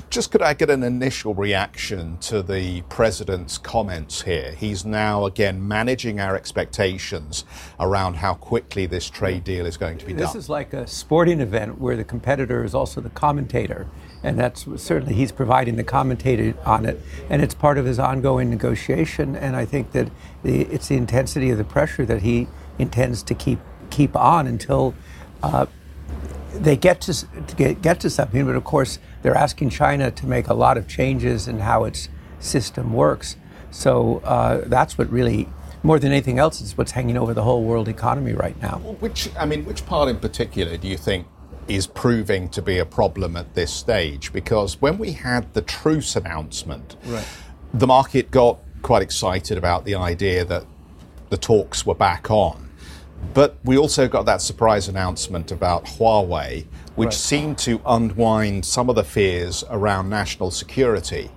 just 0.10 0.32
could 0.32 0.42
I 0.42 0.54
get 0.54 0.70
an 0.70 0.84
initial 0.84 1.34
reaction 1.34 2.18
to 2.20 2.42
the 2.42 2.82
President's 2.84 3.58
comments 3.58 4.22
here? 4.22 4.54
He's 4.54 4.86
now 4.86 5.26
again 5.26 5.68
managing 5.68 6.20
our 6.20 6.36
expectations 6.36 7.46
around 7.80 8.16
how 8.16 8.36
quickly 8.36 8.86
this 8.86 9.10
trade 9.10 9.44
deal 9.44 9.66
is 9.66 9.78
going 9.78 9.98
to 9.98 10.06
be 10.06 10.14
this 10.14 10.28
done. 10.28 10.36
This 10.36 10.44
is 10.44 10.50
like 10.50 10.74
a 10.74 10.88
sporting 10.88 11.40
event 11.40 11.80
where 11.80 11.96
the 11.96 12.04
competitor 12.04 12.64
is 12.64 12.74
also 12.74 13.02
the 13.02 13.10
commentator 13.10 13.88
and 14.24 14.40
that's 14.40 14.66
certainly 14.78 15.14
he's 15.14 15.32
providing 15.32 15.76
the 15.76 15.84
commentator 15.84 16.56
on 16.66 16.86
it, 16.86 17.00
and 17.30 17.42
it's 17.42 17.54
part 17.54 17.78
of 17.78 17.86
his 17.86 18.00
ongoing 18.00 18.50
negotiation. 18.50 19.36
And 19.36 19.56
I 19.56 19.66
think 19.66 19.92
that 19.92 20.10
the, 20.44 20.62
it's 20.64 20.88
the 20.88 20.96
intensity 20.96 21.50
of 21.50 21.58
the 21.58 21.64
pressure 21.64 22.06
that 22.06 22.22
he 22.22 22.48
intends 22.78 23.24
to 23.24 23.34
keep 23.34 23.60
keep 23.90 24.16
on 24.16 24.48
until 24.48 24.96
uh, 25.44 25.66
they 26.54 26.76
get 26.76 27.02
to, 27.02 27.14
to 27.14 27.56
get, 27.56 27.82
get 27.82 28.00
to 28.00 28.10
something. 28.10 28.46
But 28.46 28.56
of 28.56 28.64
course, 28.64 29.00
they're 29.22 29.36
asking 29.36 29.70
China 29.70 30.12
to 30.12 30.26
make 30.26 30.48
a 30.48 30.54
lot 30.54 30.78
of 30.78 30.88
changes 30.88 31.48
in 31.48 31.60
how 31.60 31.84
its 31.84 32.10
system 32.40 32.94
works. 32.94 33.36
So 33.72 34.20
uh, 34.24 34.64
that's 34.66 34.98
what 34.98 35.10
really 35.12 35.48
more 35.84 36.00
than 36.00 36.12
anything 36.12 36.40
else 36.40 36.62
is 36.62 36.78
what's 36.78 36.92
hanging 36.92 37.18
over 37.18 37.34
the 37.34 37.44
whole 37.44 37.64
world 37.64 37.88
economy 37.88 38.34
right 38.34 38.60
now. 38.62 38.78
Which 39.00 39.30
I 39.38 39.46
mean, 39.46 39.66
which 39.66 39.86
part 39.86 40.10
in 40.10 40.18
particular 40.20 40.78
do 40.78 40.88
you 40.88 40.98
think 40.98 41.28
is 41.68 41.88
proving 41.88 42.50
to 42.50 42.62
be 42.62 42.78
a 42.78 42.86
problem 42.86 43.36
at 43.38 43.54
this 43.54 43.72
stage 43.72 44.34
because 44.34 44.82
when 44.82 44.98
we 44.98 45.14
had 45.14 45.54
the 45.54 45.62
truce 45.62 46.16
announcement, 46.16 46.98
right. 47.06 47.26
the 47.74 47.88
market 47.88 48.32
got 48.32 48.60
quite 48.84 49.02
excited 49.02 49.58
about 49.58 49.86
the 49.86 49.96
idea 49.96 50.46
that 50.46 50.66
the 51.30 51.38
talks 51.38 51.84
were 51.86 51.96
back 51.96 52.30
on. 52.30 52.70
But 53.34 53.58
we 53.64 53.78
also 53.78 54.08
got 54.08 54.26
that 54.28 54.42
surprise 54.42 54.88
announcement 54.88 55.52
about 55.52 55.86
Huawei, 55.86 56.66
which 56.96 57.08
right. 57.08 57.14
seemed 57.14 57.58
to 57.60 57.82
unwind 57.86 58.66
some 58.66 58.90
of 58.90 58.96
the 58.96 59.04
fears 59.04 59.64
around 59.70 60.10
national 60.10 60.52
security. 60.52 61.32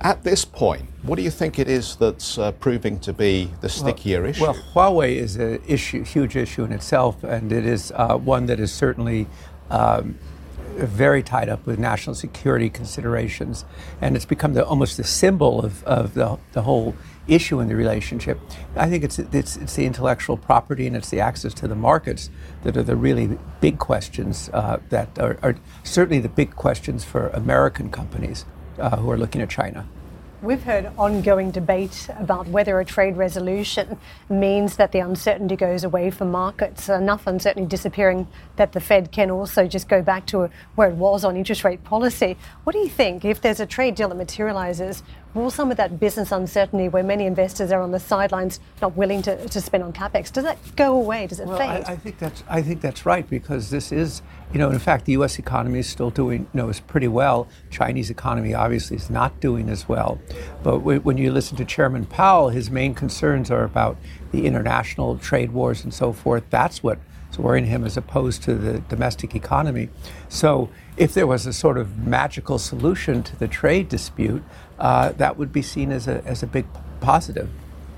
At 0.00 0.24
this 0.24 0.44
point, 0.44 0.86
what 1.02 1.16
do 1.16 1.22
you 1.22 1.30
think 1.30 1.60
it 1.60 1.68
is 1.68 1.94
that's 1.94 2.36
uh, 2.36 2.50
proving 2.52 2.98
to 3.00 3.12
be 3.12 3.52
the 3.60 3.68
stickier 3.68 4.22
well, 4.22 4.30
issue? 4.30 4.42
Well, 4.42 4.54
Huawei 4.74 5.14
is 5.14 5.38
a 5.38 5.62
issue, 5.70 6.02
huge 6.02 6.34
issue 6.34 6.64
in 6.64 6.72
itself, 6.72 7.22
and 7.22 7.52
it 7.52 7.64
is 7.64 7.92
uh, 7.94 8.16
one 8.16 8.46
that 8.46 8.58
is 8.58 8.72
certainly 8.72 9.28
um, 9.70 10.18
very 10.72 11.22
tied 11.22 11.48
up 11.48 11.66
with 11.66 11.78
national 11.78 12.14
security 12.14 12.70
considerations, 12.70 13.64
and 14.00 14.16
it's 14.16 14.24
become 14.24 14.54
the, 14.54 14.64
almost 14.64 14.96
the 14.96 15.04
symbol 15.04 15.64
of, 15.64 15.84
of 15.84 16.14
the, 16.14 16.38
the 16.52 16.62
whole 16.62 16.94
issue 17.28 17.60
in 17.60 17.68
the 17.68 17.76
relationship. 17.76 18.38
I 18.76 18.88
think 18.88 19.04
it's, 19.04 19.18
it's, 19.18 19.56
it's 19.56 19.76
the 19.76 19.86
intellectual 19.86 20.36
property 20.36 20.86
and 20.86 20.96
it's 20.96 21.10
the 21.10 21.20
access 21.20 21.54
to 21.54 21.68
the 21.68 21.76
markets 21.76 22.30
that 22.64 22.76
are 22.76 22.82
the 22.82 22.96
really 22.96 23.38
big 23.60 23.78
questions 23.78 24.50
uh, 24.52 24.78
that 24.88 25.18
are, 25.18 25.38
are, 25.42 25.56
certainly 25.84 26.20
the 26.20 26.28
big 26.28 26.56
questions 26.56 27.04
for 27.04 27.28
American 27.28 27.90
companies 27.90 28.44
uh, 28.78 28.96
who 28.96 29.10
are 29.10 29.18
looking 29.18 29.40
at 29.40 29.50
China. 29.50 29.88
We've 30.42 30.64
heard 30.64 30.90
ongoing 30.98 31.52
debate 31.52 32.08
about 32.18 32.48
whether 32.48 32.80
a 32.80 32.84
trade 32.84 33.16
resolution 33.16 33.96
means 34.28 34.74
that 34.74 34.90
the 34.90 34.98
uncertainty 34.98 35.54
goes 35.54 35.84
away 35.84 36.10
from 36.10 36.32
markets. 36.32 36.88
Enough 36.88 37.28
uncertainty 37.28 37.68
disappearing 37.68 38.26
that 38.56 38.72
the 38.72 38.80
Fed 38.80 39.12
can 39.12 39.30
also 39.30 39.68
just 39.68 39.88
go 39.88 40.02
back 40.02 40.26
to 40.26 40.50
where 40.74 40.88
it 40.88 40.96
was 40.96 41.24
on 41.24 41.36
interest 41.36 41.62
rate 41.62 41.84
policy. 41.84 42.36
What 42.64 42.72
do 42.72 42.80
you 42.80 42.88
think 42.88 43.24
if 43.24 43.40
there's 43.40 43.60
a 43.60 43.66
trade 43.66 43.94
deal 43.94 44.08
that 44.08 44.16
materializes? 44.16 45.04
Will 45.34 45.50
some 45.50 45.70
of 45.70 45.78
that 45.78 45.98
business 45.98 46.30
uncertainty, 46.30 46.88
where 46.88 47.02
many 47.02 47.24
investors 47.24 47.72
are 47.72 47.80
on 47.80 47.90
the 47.90 48.00
sidelines, 48.00 48.60
not 48.82 48.96
willing 48.96 49.22
to, 49.22 49.48
to 49.48 49.60
spend 49.60 49.82
on 49.82 49.92
capex, 49.92 50.30
does 50.30 50.44
that 50.44 50.58
go 50.76 50.94
away? 50.94 51.26
Does 51.26 51.40
it 51.40 51.46
well, 51.46 51.56
fade? 51.56 51.84
I, 51.84 51.92
I, 51.92 51.96
think 51.96 52.18
that's 52.18 52.44
I 52.48 52.60
think 52.60 52.82
that's 52.82 53.06
right 53.06 53.28
because 53.28 53.70
this 53.70 53.92
is, 53.92 54.20
you 54.52 54.58
know, 54.58 54.70
in 54.70 54.78
fact, 54.78 55.06
the 55.06 55.12
U.S. 55.12 55.38
economy 55.38 55.78
is 55.78 55.88
still 55.88 56.10
doing, 56.10 56.42
you 56.52 56.58
know, 56.58 56.68
is 56.68 56.80
pretty 56.80 57.08
well. 57.08 57.48
Chinese 57.70 58.10
economy 58.10 58.52
obviously 58.52 58.96
is 58.96 59.08
not 59.08 59.40
doing 59.40 59.70
as 59.70 59.88
well. 59.88 60.20
But 60.62 60.80
when 60.80 61.16
you 61.16 61.32
listen 61.32 61.56
to 61.56 61.64
Chairman 61.64 62.04
Powell, 62.04 62.50
his 62.50 62.70
main 62.70 62.94
concerns 62.94 63.50
are 63.50 63.64
about 63.64 63.96
the 64.32 64.46
international 64.46 65.18
trade 65.18 65.52
wars 65.52 65.82
and 65.82 65.94
so 65.94 66.12
forth. 66.12 66.44
That's 66.50 66.82
what 66.82 66.98
worrying 67.38 67.66
him 67.66 67.84
as 67.84 67.96
opposed 67.96 68.42
to 68.42 68.54
the 68.54 68.80
domestic 68.80 69.34
economy. 69.34 69.88
So 70.28 70.68
if 70.96 71.14
there 71.14 71.26
was 71.26 71.46
a 71.46 71.52
sort 71.52 71.78
of 71.78 71.98
magical 71.98 72.58
solution 72.58 73.22
to 73.22 73.36
the 73.36 73.48
trade 73.48 73.88
dispute, 73.88 74.42
uh, 74.78 75.12
that 75.12 75.38
would 75.38 75.52
be 75.52 75.62
seen 75.62 75.92
as 75.92 76.08
a, 76.08 76.22
as 76.24 76.42
a 76.42 76.46
big 76.46 76.66
positive. 77.00 77.48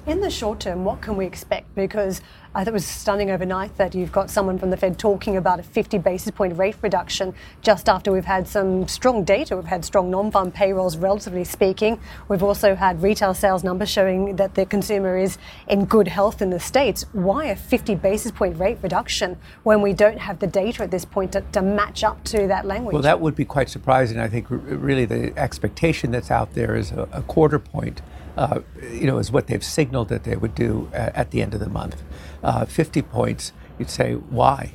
In 0.06 0.20
the 0.20 0.30
short 0.30 0.60
term, 0.60 0.84
what 0.84 1.00
can 1.00 1.16
we 1.16 1.24
expect? 1.24 1.74
Because 1.74 2.20
I 2.56 2.62
thought 2.62 2.68
it 2.68 2.74
was 2.74 2.86
stunning 2.86 3.32
overnight 3.32 3.76
that 3.78 3.96
you've 3.96 4.12
got 4.12 4.30
someone 4.30 4.60
from 4.60 4.70
the 4.70 4.76
Fed 4.76 4.96
talking 4.96 5.36
about 5.36 5.58
a 5.58 5.64
50 5.64 5.98
basis 5.98 6.30
point 6.30 6.56
rate 6.56 6.76
reduction 6.82 7.34
just 7.62 7.88
after 7.88 8.12
we've 8.12 8.26
had 8.26 8.46
some 8.46 8.86
strong 8.86 9.24
data. 9.24 9.56
We've 9.56 9.64
had 9.64 9.84
strong 9.84 10.08
non 10.08 10.30
farm 10.30 10.52
payrolls, 10.52 10.96
relatively 10.96 11.42
speaking. 11.42 11.98
We've 12.28 12.44
also 12.44 12.76
had 12.76 13.02
retail 13.02 13.34
sales 13.34 13.64
numbers 13.64 13.90
showing 13.90 14.36
that 14.36 14.54
the 14.54 14.66
consumer 14.66 15.18
is 15.18 15.36
in 15.66 15.86
good 15.86 16.06
health 16.06 16.40
in 16.40 16.50
the 16.50 16.60
States. 16.60 17.06
Why 17.12 17.46
a 17.46 17.56
50 17.56 17.96
basis 17.96 18.30
point 18.30 18.56
rate 18.56 18.78
reduction 18.82 19.36
when 19.64 19.82
we 19.82 19.92
don't 19.92 20.18
have 20.18 20.38
the 20.38 20.46
data 20.46 20.84
at 20.84 20.92
this 20.92 21.04
point 21.04 21.32
to, 21.32 21.40
to 21.40 21.60
match 21.60 22.04
up 22.04 22.22
to 22.26 22.46
that 22.46 22.66
language? 22.66 22.92
Well, 22.92 23.02
that 23.02 23.20
would 23.20 23.34
be 23.34 23.44
quite 23.44 23.68
surprising. 23.68 24.20
I 24.20 24.28
think 24.28 24.46
really 24.48 25.06
the 25.06 25.36
expectation 25.36 26.12
that's 26.12 26.30
out 26.30 26.54
there 26.54 26.76
is 26.76 26.92
a, 26.92 27.08
a 27.10 27.22
quarter 27.22 27.58
point 27.58 28.00
uh, 28.36 28.60
you 28.92 29.06
know, 29.06 29.18
is 29.18 29.30
what 29.30 29.46
they've 29.46 29.64
signaled 29.64 30.08
that 30.08 30.24
they 30.24 30.36
would 30.36 30.54
do 30.54 30.88
at, 30.92 31.14
at 31.14 31.30
the 31.30 31.42
end 31.42 31.54
of 31.54 31.60
the 31.60 31.68
month. 31.68 32.02
Uh, 32.42 32.64
50 32.64 33.02
points, 33.02 33.52
you'd 33.78 33.90
say, 33.90 34.14
why? 34.14 34.72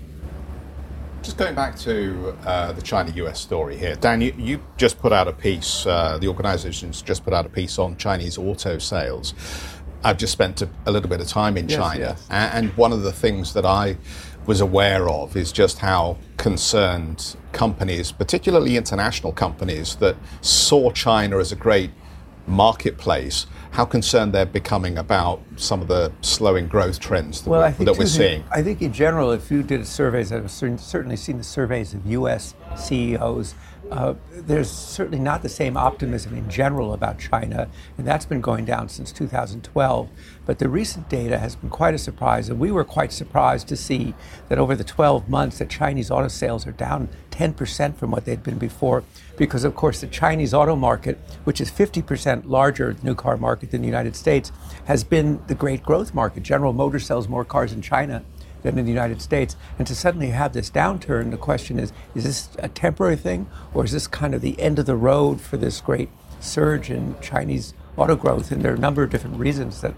Just 1.21 1.37
going 1.37 1.53
back 1.53 1.75
to 1.79 2.35
uh, 2.45 2.71
the 2.71 2.81
China 2.81 3.11
US 3.11 3.39
story 3.39 3.77
here, 3.77 3.95
Dan, 3.95 4.21
you, 4.21 4.33
you 4.37 4.61
just 4.77 4.99
put 4.99 5.11
out 5.11 5.27
a 5.27 5.33
piece, 5.33 5.85
uh, 5.85 6.17
the 6.17 6.27
organization's 6.27 7.01
just 7.01 7.25
put 7.25 7.33
out 7.33 7.45
a 7.45 7.49
piece 7.49 7.77
on 7.77 7.97
Chinese 7.97 8.37
auto 8.37 8.77
sales. 8.77 9.33
I've 10.01 10.17
just 10.17 10.31
spent 10.31 10.61
a, 10.61 10.69
a 10.85 10.91
little 10.91 11.09
bit 11.09 11.19
of 11.19 11.27
time 11.27 11.57
in 11.57 11.67
yes, 11.67 11.77
China, 11.77 11.99
yes. 11.99 12.27
and 12.29 12.69
one 12.77 12.93
of 12.93 13.01
the 13.01 13.11
things 13.11 13.53
that 13.53 13.65
I 13.65 13.97
was 14.45 14.61
aware 14.61 15.09
of 15.09 15.35
is 15.35 15.51
just 15.51 15.79
how 15.79 16.17
concerned 16.37 17.35
companies, 17.51 18.11
particularly 18.11 18.77
international 18.77 19.33
companies, 19.33 19.97
that 19.97 20.15
saw 20.41 20.89
China 20.91 21.37
as 21.37 21.51
a 21.51 21.55
great 21.55 21.91
marketplace, 22.49 23.45
how 23.71 23.85
concerned 23.85 24.33
they're 24.33 24.45
becoming 24.45 24.97
about 24.97 25.41
some 25.55 25.81
of 25.81 25.87
the 25.87 26.11
slowing 26.21 26.67
growth 26.67 26.99
trends 26.99 27.41
that, 27.41 27.49
well, 27.49 27.73
we're, 27.77 27.85
that 27.85 27.97
we're 27.97 28.05
seeing. 28.05 28.43
I 28.51 28.61
think 28.63 28.81
in 28.81 28.91
general, 28.91 29.31
if 29.31 29.51
you 29.51 29.63
did 29.63 29.85
surveys, 29.87 30.31
I've 30.31 30.51
certainly 30.51 31.15
seen 31.15 31.37
the 31.37 31.43
surveys 31.43 31.93
of 31.93 32.05
U.S. 32.05 32.55
CEOs, 32.75 33.55
uh, 33.91 34.13
there's 34.31 34.69
certainly 34.69 35.19
not 35.19 35.41
the 35.41 35.49
same 35.49 35.75
optimism 35.75 36.35
in 36.35 36.49
general 36.49 36.93
about 36.93 37.17
China, 37.17 37.67
and 37.97 38.07
that's 38.07 38.25
been 38.25 38.41
going 38.41 38.65
down 38.65 38.87
since 38.87 39.11
2012. 39.11 40.09
But 40.45 40.59
the 40.59 40.69
recent 40.69 41.09
data 41.09 41.39
has 41.39 41.55
been 41.55 41.69
quite 41.69 41.95
a 41.95 41.97
surprise, 41.97 42.49
and 42.49 42.59
we 42.59 42.71
were 42.71 42.83
quite 42.83 43.11
surprised 43.11 43.67
to 43.69 43.75
see 43.75 44.13
that 44.47 44.59
over 44.59 44.75
the 44.75 44.83
12 44.83 45.27
months 45.27 45.57
that 45.57 45.69
Chinese 45.69 46.11
auto 46.11 46.27
sales 46.27 46.67
are 46.67 46.71
down 46.71 47.09
10% 47.31 47.95
from 47.95 48.11
what 48.11 48.25
they'd 48.25 48.43
been 48.43 48.59
before, 48.59 49.03
because 49.37 49.63
of 49.63 49.75
course 49.75 50.01
the 50.01 50.07
Chinese 50.07 50.53
auto 50.53 50.75
market, 50.75 51.17
which 51.45 51.59
is 51.59 51.71
50% 51.71 52.43
larger 52.45 52.95
new 53.01 53.15
car 53.15 53.37
market 53.37 53.71
than 53.71 53.81
the 53.81 53.87
United 53.87 54.15
States, 54.15 54.51
has 54.85 55.03
been 55.03 55.41
the 55.47 55.55
great 55.55 55.81
growth 55.81 56.13
market. 56.13 56.43
General 56.43 56.73
Motors 56.73 57.05
sells 57.05 57.27
more 57.27 57.45
cars 57.45 57.73
in 57.73 57.81
China 57.81 58.23
than 58.61 58.77
in 58.77 58.85
the 58.85 58.91
United 58.91 59.21
States. 59.21 59.55
And 59.77 59.87
to 59.87 59.95
suddenly 59.95 60.29
have 60.29 60.53
this 60.53 60.69
downturn, 60.69 61.31
the 61.31 61.37
question 61.37 61.79
is 61.79 61.91
is 62.15 62.23
this 62.23 62.49
a 62.59 62.69
temporary 62.69 63.15
thing, 63.15 63.47
or 63.73 63.85
is 63.85 63.91
this 63.91 64.07
kind 64.07 64.33
of 64.33 64.41
the 64.41 64.59
end 64.59 64.79
of 64.79 64.85
the 64.85 64.95
road 64.95 65.41
for 65.41 65.57
this 65.57 65.81
great 65.81 66.09
surge 66.39 66.89
in 66.89 67.15
Chinese 67.21 67.73
auto 67.97 68.15
growth? 68.15 68.51
And 68.51 68.61
there 68.61 68.71
are 68.71 68.75
a 68.75 68.79
number 68.79 69.03
of 69.03 69.09
different 69.09 69.37
reasons 69.37 69.81
that 69.81 69.93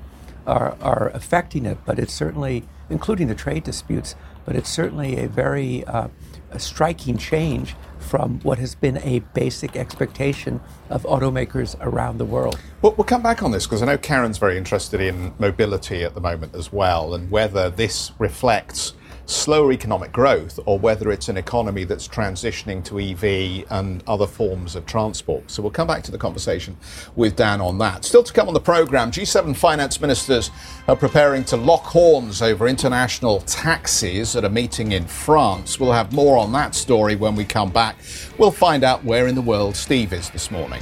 are, 0.48 0.76
are 0.82 1.10
affecting 1.14 1.66
it, 1.66 1.78
but 1.86 2.00
it's 2.00 2.14
certainly, 2.14 2.64
including 2.90 3.28
the 3.28 3.36
trade 3.36 3.64
disputes, 3.64 4.16
but 4.46 4.56
it's 4.56 4.70
certainly 4.70 5.18
a 5.18 5.28
very 5.28 5.84
uh, 5.86 6.08
a 6.52 6.60
striking 6.60 7.18
change 7.18 7.76
from 8.00 8.40
what 8.42 8.58
has 8.58 8.76
been 8.76 8.98
a 8.98 9.20
basic 9.34 9.76
expectation 9.76 10.60
of 10.90 11.04
automakers 11.04 11.76
around 11.82 12.18
the 12.18 12.26
world. 12.26 12.60
Well, 12.82 12.94
we'll 12.98 13.06
come 13.06 13.22
back 13.22 13.44
on 13.44 13.52
this 13.52 13.66
because 13.66 13.82
I 13.82 13.86
know 13.86 13.98
Karen's 13.98 14.38
very 14.38 14.58
interested 14.58 15.00
in 15.00 15.34
mobility 15.40 16.04
at 16.04 16.14
the 16.14 16.22
moment 16.22 16.56
as 16.56 16.74
well, 16.74 17.14
and 17.14 17.30
whether 17.32 17.70
this 17.70 18.12
reflects 18.20 18.94
slower 19.26 19.72
economic 19.72 20.12
growth 20.12 20.60
or 20.66 20.78
whether 20.80 21.12
it's 21.12 21.30
an 21.30 21.38
economy 21.38 21.84
that's 21.84 22.08
transitioning 22.08 22.84
to 22.84 23.00
EV 23.00 23.66
and 23.70 24.04
other 24.08 24.28
forms 24.28 24.76
of 24.76 24.86
transport. 24.86 25.50
So 25.50 25.62
we'll 25.62 25.72
come 25.72 25.88
back 25.88 26.04
to 26.04 26.12
the 26.12 26.18
conversation 26.18 26.78
with 27.16 27.36
Dan 27.36 27.62
on 27.62 27.78
that. 27.80 28.06
Still 28.06 28.24
to 28.24 28.34
come 28.34 28.48
on 28.48 28.54
the 28.54 28.60
programme, 28.60 29.12
G7 29.12 29.56
finance 29.56 30.00
ministers 30.02 30.52
are 30.88 30.96
preparing 30.96 31.44
to 31.46 31.58
lock 31.58 31.84
horns 31.84 32.42
over 32.42 32.68
international 32.68 33.42
taxes 33.42 34.36
at 34.36 34.46
a 34.46 34.50
meeting 34.50 34.92
in 34.94 35.06
France. 35.06 35.80
We'll 35.80 35.92
have 35.92 36.14
more 36.14 36.38
on 36.38 36.52
that 36.54 36.76
story 36.76 37.16
when 37.16 37.36
we 37.36 37.46
come 37.46 37.72
back. 37.72 37.96
We'll 38.38 38.52
find 38.52 38.84
out 38.84 39.04
where 39.04 39.28
in 39.28 39.36
the 39.36 39.42
world 39.42 39.76
Steve 39.76 40.14
is 40.14 40.30
this 40.30 40.52
morning. 40.52 40.82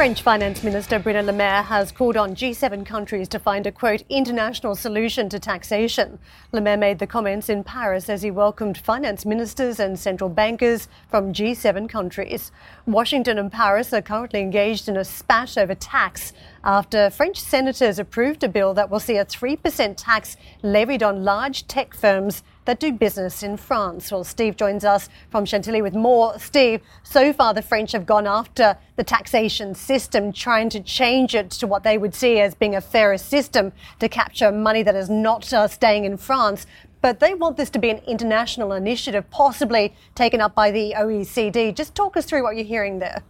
French 0.00 0.22
Finance 0.22 0.64
Minister 0.64 0.98
Bruno 0.98 1.20
Le 1.20 1.32
Maire 1.34 1.62
has 1.62 1.92
called 1.92 2.16
on 2.16 2.34
G7 2.34 2.86
countries 2.86 3.28
to 3.28 3.38
find 3.38 3.66
a 3.66 3.70
quote 3.70 4.02
international 4.08 4.74
solution 4.74 5.28
to 5.28 5.38
taxation. 5.38 6.18
Le 6.52 6.60
Maire 6.62 6.78
made 6.78 6.98
the 6.98 7.06
comments 7.06 7.50
in 7.50 7.62
Paris 7.62 8.08
as 8.08 8.22
he 8.22 8.30
welcomed 8.30 8.78
finance 8.78 9.26
ministers 9.26 9.78
and 9.78 9.98
central 9.98 10.30
bankers 10.30 10.88
from 11.10 11.34
G7 11.34 11.86
countries. 11.86 12.50
Washington 12.86 13.38
and 13.38 13.52
Paris 13.52 13.92
are 13.92 14.00
currently 14.00 14.40
engaged 14.40 14.88
in 14.88 14.96
a 14.96 15.04
spat 15.04 15.58
over 15.58 15.74
tax 15.74 16.32
after 16.64 17.08
French 17.10 17.38
senators 17.38 17.98
approved 17.98 18.44
a 18.44 18.48
bill 18.48 18.74
that 18.74 18.90
will 18.90 19.00
see 19.00 19.16
a 19.16 19.24
3% 19.24 19.94
tax 19.96 20.36
levied 20.62 21.02
on 21.02 21.24
large 21.24 21.66
tech 21.66 21.94
firms 21.94 22.42
that 22.66 22.78
do 22.78 22.92
business 22.92 23.42
in 23.42 23.56
France. 23.56 24.12
Well, 24.12 24.22
Steve 24.22 24.56
joins 24.56 24.84
us 24.84 25.08
from 25.30 25.44
Chantilly 25.44 25.82
with 25.82 25.94
more. 25.94 26.38
Steve, 26.38 26.82
so 27.02 27.32
far 27.32 27.54
the 27.54 27.62
French 27.62 27.92
have 27.92 28.06
gone 28.06 28.26
after 28.26 28.76
the 28.96 29.04
taxation 29.04 29.74
system, 29.74 30.32
trying 30.32 30.68
to 30.70 30.80
change 30.80 31.34
it 31.34 31.50
to 31.52 31.66
what 31.66 31.82
they 31.82 31.98
would 31.98 32.14
see 32.14 32.38
as 32.40 32.54
being 32.54 32.76
a 32.76 32.80
fairer 32.80 33.18
system 33.18 33.72
to 33.98 34.08
capture 34.08 34.52
money 34.52 34.82
that 34.82 34.94
is 34.94 35.08
not 35.08 35.52
uh, 35.52 35.66
staying 35.66 36.04
in 36.04 36.16
France. 36.16 36.66
But 37.00 37.18
they 37.20 37.34
want 37.34 37.56
this 37.56 37.70
to 37.70 37.78
be 37.78 37.88
an 37.88 38.02
international 38.06 38.74
initiative, 38.74 39.28
possibly 39.30 39.94
taken 40.14 40.40
up 40.40 40.54
by 40.54 40.70
the 40.70 40.94
OECD. 40.96 41.74
Just 41.74 41.94
talk 41.94 42.16
us 42.16 42.26
through 42.26 42.42
what 42.42 42.56
you're 42.56 42.64
hearing 42.64 42.98
there. 42.98 43.22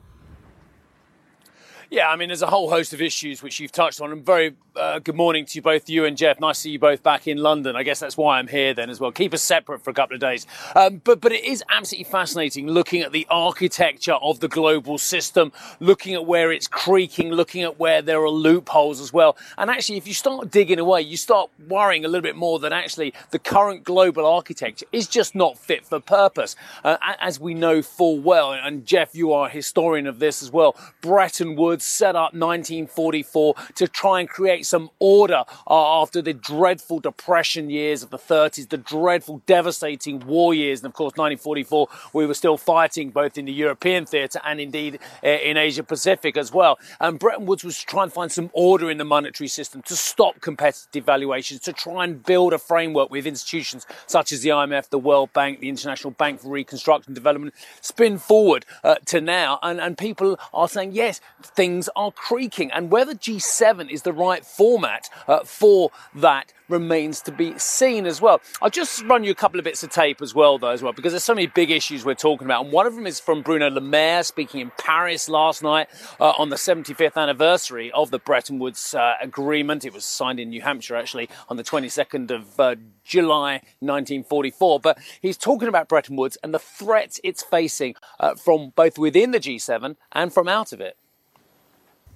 Yeah, 1.90 2.09
I 2.09 2.14
mean, 2.14 2.29
there's 2.29 2.40
a 2.40 2.46
whole 2.46 2.70
host 2.70 2.92
of 2.92 3.03
issues 3.03 3.42
which 3.42 3.59
you've 3.59 3.72
touched 3.72 4.00
on. 4.00 4.12
And 4.12 4.24
very 4.24 4.55
uh, 4.76 5.00
good 5.00 5.16
morning 5.16 5.44
to 5.44 5.57
you 5.57 5.62
both, 5.62 5.90
you 5.90 6.05
and 6.05 6.16
Geoff. 6.16 6.38
Nice 6.38 6.59
to 6.59 6.62
see 6.62 6.70
you 6.70 6.79
both 6.79 7.03
back 7.03 7.26
in 7.26 7.38
London. 7.38 7.74
I 7.74 7.83
guess 7.83 7.98
that's 7.98 8.16
why 8.16 8.38
I'm 8.38 8.46
here 8.46 8.72
then 8.72 8.90
as 8.90 9.00
well. 9.00 9.11
Keep 9.11 9.35
us 9.35 9.42
separate 9.42 9.83
for 9.83 9.90
a 9.90 9.94
couple 9.94 10.14
of 10.14 10.20
days. 10.20 10.46
Um, 10.76 11.00
but 11.03 11.20
but 11.20 11.33
it 11.33 11.44
is 11.44 11.64
absolutely 11.68 12.05
fascinating 12.05 12.68
looking 12.68 13.03
at 13.03 13.11
the 13.11 13.26
architecture 13.29 14.12
of 14.12 14.38
the 14.38 14.46
global 14.46 14.98
system, 14.98 15.50
looking 15.81 16.14
at 16.14 16.26
where 16.26 16.53
it's 16.53 16.68
creaking, 16.68 17.33
looking 17.33 17.64
at 17.64 17.81
where 17.81 18.03
there 18.03 18.22
are 18.22 18.31
loopholes 18.31 19.00
as 19.00 19.12
well. 19.12 19.37
And 19.59 19.68
actually, 19.68 19.96
if 19.96 20.07
you 20.07 20.14
start 20.14 20.48
digging 20.48 20.79
away, 20.79 21.03
you 21.03 21.16
start 21.16 21.50
worrying 21.68 22.05
a 22.05 22.09
little 22.09 22.22
bit 22.22 22.37
more 22.37 22.61
that 22.61 22.72
actually 22.72 23.14
the 23.33 23.40
current 23.40 23.83
global 23.83 24.24
architecture 24.26 24.87
is 24.92 25.09
just 25.09 25.35
not 25.35 25.59
fit 25.59 25.85
for 25.85 25.98
purpose, 25.98 26.55
uh, 26.85 26.98
as 27.18 27.40
we 27.40 27.53
know 27.53 27.83
full 27.83 28.20
well. 28.20 28.53
And 28.53 28.87
Geoff, 28.87 29.16
you 29.16 29.33
are 29.33 29.48
a 29.48 29.50
historian 29.50 30.07
of 30.07 30.20
this 30.20 30.40
as 30.40 30.53
well. 30.53 30.76
Bretton 31.00 31.57
Woods 31.57 31.80
set 31.81 32.16
up 32.16 32.35
1944 32.35 33.55
to 33.75 33.88
try 33.88 34.21
and 34.21 34.29
create 34.29 34.66
some 34.66 34.90
order 34.99 35.45
uh, 35.66 36.03
after 36.03 36.23
the 36.23 36.33
dreadful 36.33 37.01
depression 37.01 37.71
years 37.71 38.03
of 38.03 38.11
the 38.11 38.19
30s, 38.19 38.69
the 38.69 38.77
dreadful, 38.77 39.43
devastating 39.47 40.21
war 40.21 40.55
years. 40.55 40.81
And 40.81 40.87
of 40.87 40.95
course, 40.95 41.12
1944, 41.12 41.88
we 42.12 42.27
were 42.27 42.35
still 42.35 42.57
fighting 42.57 43.11
both 43.11 43.38
in 43.38 43.45
the 43.45 43.53
European 43.53 44.07
theatre 44.07 44.40
and 44.45 44.61
indeed 44.61 44.99
uh, 45.25 45.29
in 45.29 45.57
Asia 45.57 45.83
Pacific 45.83 46.37
as 46.37 46.53
well. 46.53 46.79
And 47.01 47.19
Bretton 47.19 47.47
Woods 47.47 47.64
was 47.64 47.83
trying 47.83 48.09
to 48.09 48.14
find 48.14 48.31
some 48.31 48.51
order 48.53 48.90
in 48.90 48.99
the 48.99 49.05
monetary 49.05 49.49
system 49.49 49.83
to 49.83 49.97
stop 49.97 50.40
competitive 50.40 51.05
valuations, 51.05 51.61
to 51.61 51.73
try 51.73 52.05
and 52.05 52.23
build 52.23 52.53
a 52.53 52.59
framework 52.59 53.11
with 53.11 53.27
institutions 53.27 53.87
such 54.07 54.33
as 54.33 54.43
the 54.43 54.51
IMF, 54.51 54.88
the 54.90 54.99
World 54.99 55.33
Bank, 55.33 55.61
the 55.61 55.69
International 55.69 56.11
Bank 56.11 56.40
for 56.40 56.49
Reconstruction 56.49 57.11
and 57.11 57.14
Development, 57.14 57.55
spin 57.81 58.19
forward 58.19 58.64
uh, 58.85 58.97
to 59.07 59.21
now. 59.21 59.59
And, 59.62 59.81
and 59.81 59.97
people 59.97 60.38
are 60.53 60.69
saying, 60.69 60.93
yes, 60.93 61.21
things 61.43 61.69
things 61.70 61.88
are 61.94 62.11
creaking. 62.11 62.70
And 62.72 62.90
whether 62.90 63.14
G7 63.14 63.90
is 63.90 64.02
the 64.02 64.12
right 64.12 64.44
format 64.44 65.09
uh, 65.28 65.44
for 65.44 65.90
that 66.16 66.52
remains 66.68 67.20
to 67.22 67.33
be 67.33 67.59
seen 67.59 68.06
as 68.06 68.20
well. 68.20 68.40
I'll 68.62 68.70
just 68.70 69.04
run 69.04 69.24
you 69.24 69.33
a 69.33 69.35
couple 69.35 69.59
of 69.59 69.64
bits 69.64 69.83
of 69.83 69.90
tape 69.90 70.22
as 70.22 70.35
well, 70.35 70.59
though, 70.59 70.70
as 70.70 70.83
well, 70.83 70.92
because 70.92 71.12
there's 71.12 71.24
so 71.24 71.35
many 71.35 71.48
big 71.48 71.70
issues 71.70 72.04
we're 72.04 72.14
talking 72.14 72.46
about. 72.46 72.64
And 72.64 72.72
one 72.72 72.87
of 72.87 72.94
them 72.94 73.06
is 73.06 73.20
from 73.20 73.42
Bruno 73.42 73.68
Le 73.68 73.80
Maire 73.80 74.22
speaking 74.22 74.61
in 74.61 74.72
Paris 74.78 75.28
last 75.28 75.62
night 75.62 75.88
uh, 76.20 76.30
on 76.38 76.48
the 76.48 76.56
75th 76.56 77.16
anniversary 77.16 77.90
of 77.92 78.11
the 78.11 78.18
Bretton 78.18 78.59
Woods 78.59 78.94
uh, 78.94 79.14
Agreement. 79.20 79.85
It 79.85 79.92
was 79.92 80.04
signed 80.04 80.40
in 80.40 80.50
New 80.50 80.62
Hampshire, 80.62 80.96
actually, 80.96 81.28
on 81.48 81.56
the 81.56 81.64
22nd 81.64 82.30
of 82.30 82.61
uh, 82.61 82.76
July 83.04 83.62
1944. 83.80 84.80
But 84.80 84.98
he's 85.20 85.37
talking 85.37 85.68
about 85.68 85.88
Bretton 85.88 86.16
Woods 86.16 86.38
and 86.42 86.54
the 86.54 86.59
threats 86.59 87.20
it's 87.24 87.42
facing 87.42 87.94
uh, 88.18 88.35
from 88.35 88.72
both 88.76 88.98
within 88.98 89.33
the 89.33 89.40
G7 89.40 89.96
and 90.12 90.33
from 90.33 90.48
out 90.48 90.72
of 90.72 90.80
it. 90.80 90.96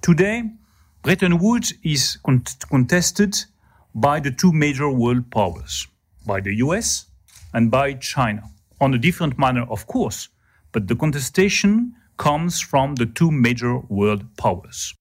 Today, 0.05 0.43
Bretton 1.01 1.39
Woods 1.39 1.73
is 1.81 2.19
contested 2.69 3.43
by 3.95 4.19
the 4.19 4.29
two 4.29 4.51
major 4.51 4.87
world 4.87 5.31
powers, 5.31 5.87
by 6.27 6.41
the 6.41 6.53
US 6.57 7.07
and 7.55 7.71
by 7.71 7.93
China, 7.93 8.43
on 8.79 8.93
a 8.93 8.99
different 8.99 9.39
manner, 9.39 9.63
of 9.63 9.87
course, 9.87 10.29
but 10.73 10.87
the 10.87 10.95
contestation 10.95 11.95
comes 12.17 12.61
from 12.61 12.93
the 12.93 13.07
two 13.07 13.31
major 13.31 13.79
world 13.89 14.23
powers. 14.37 14.93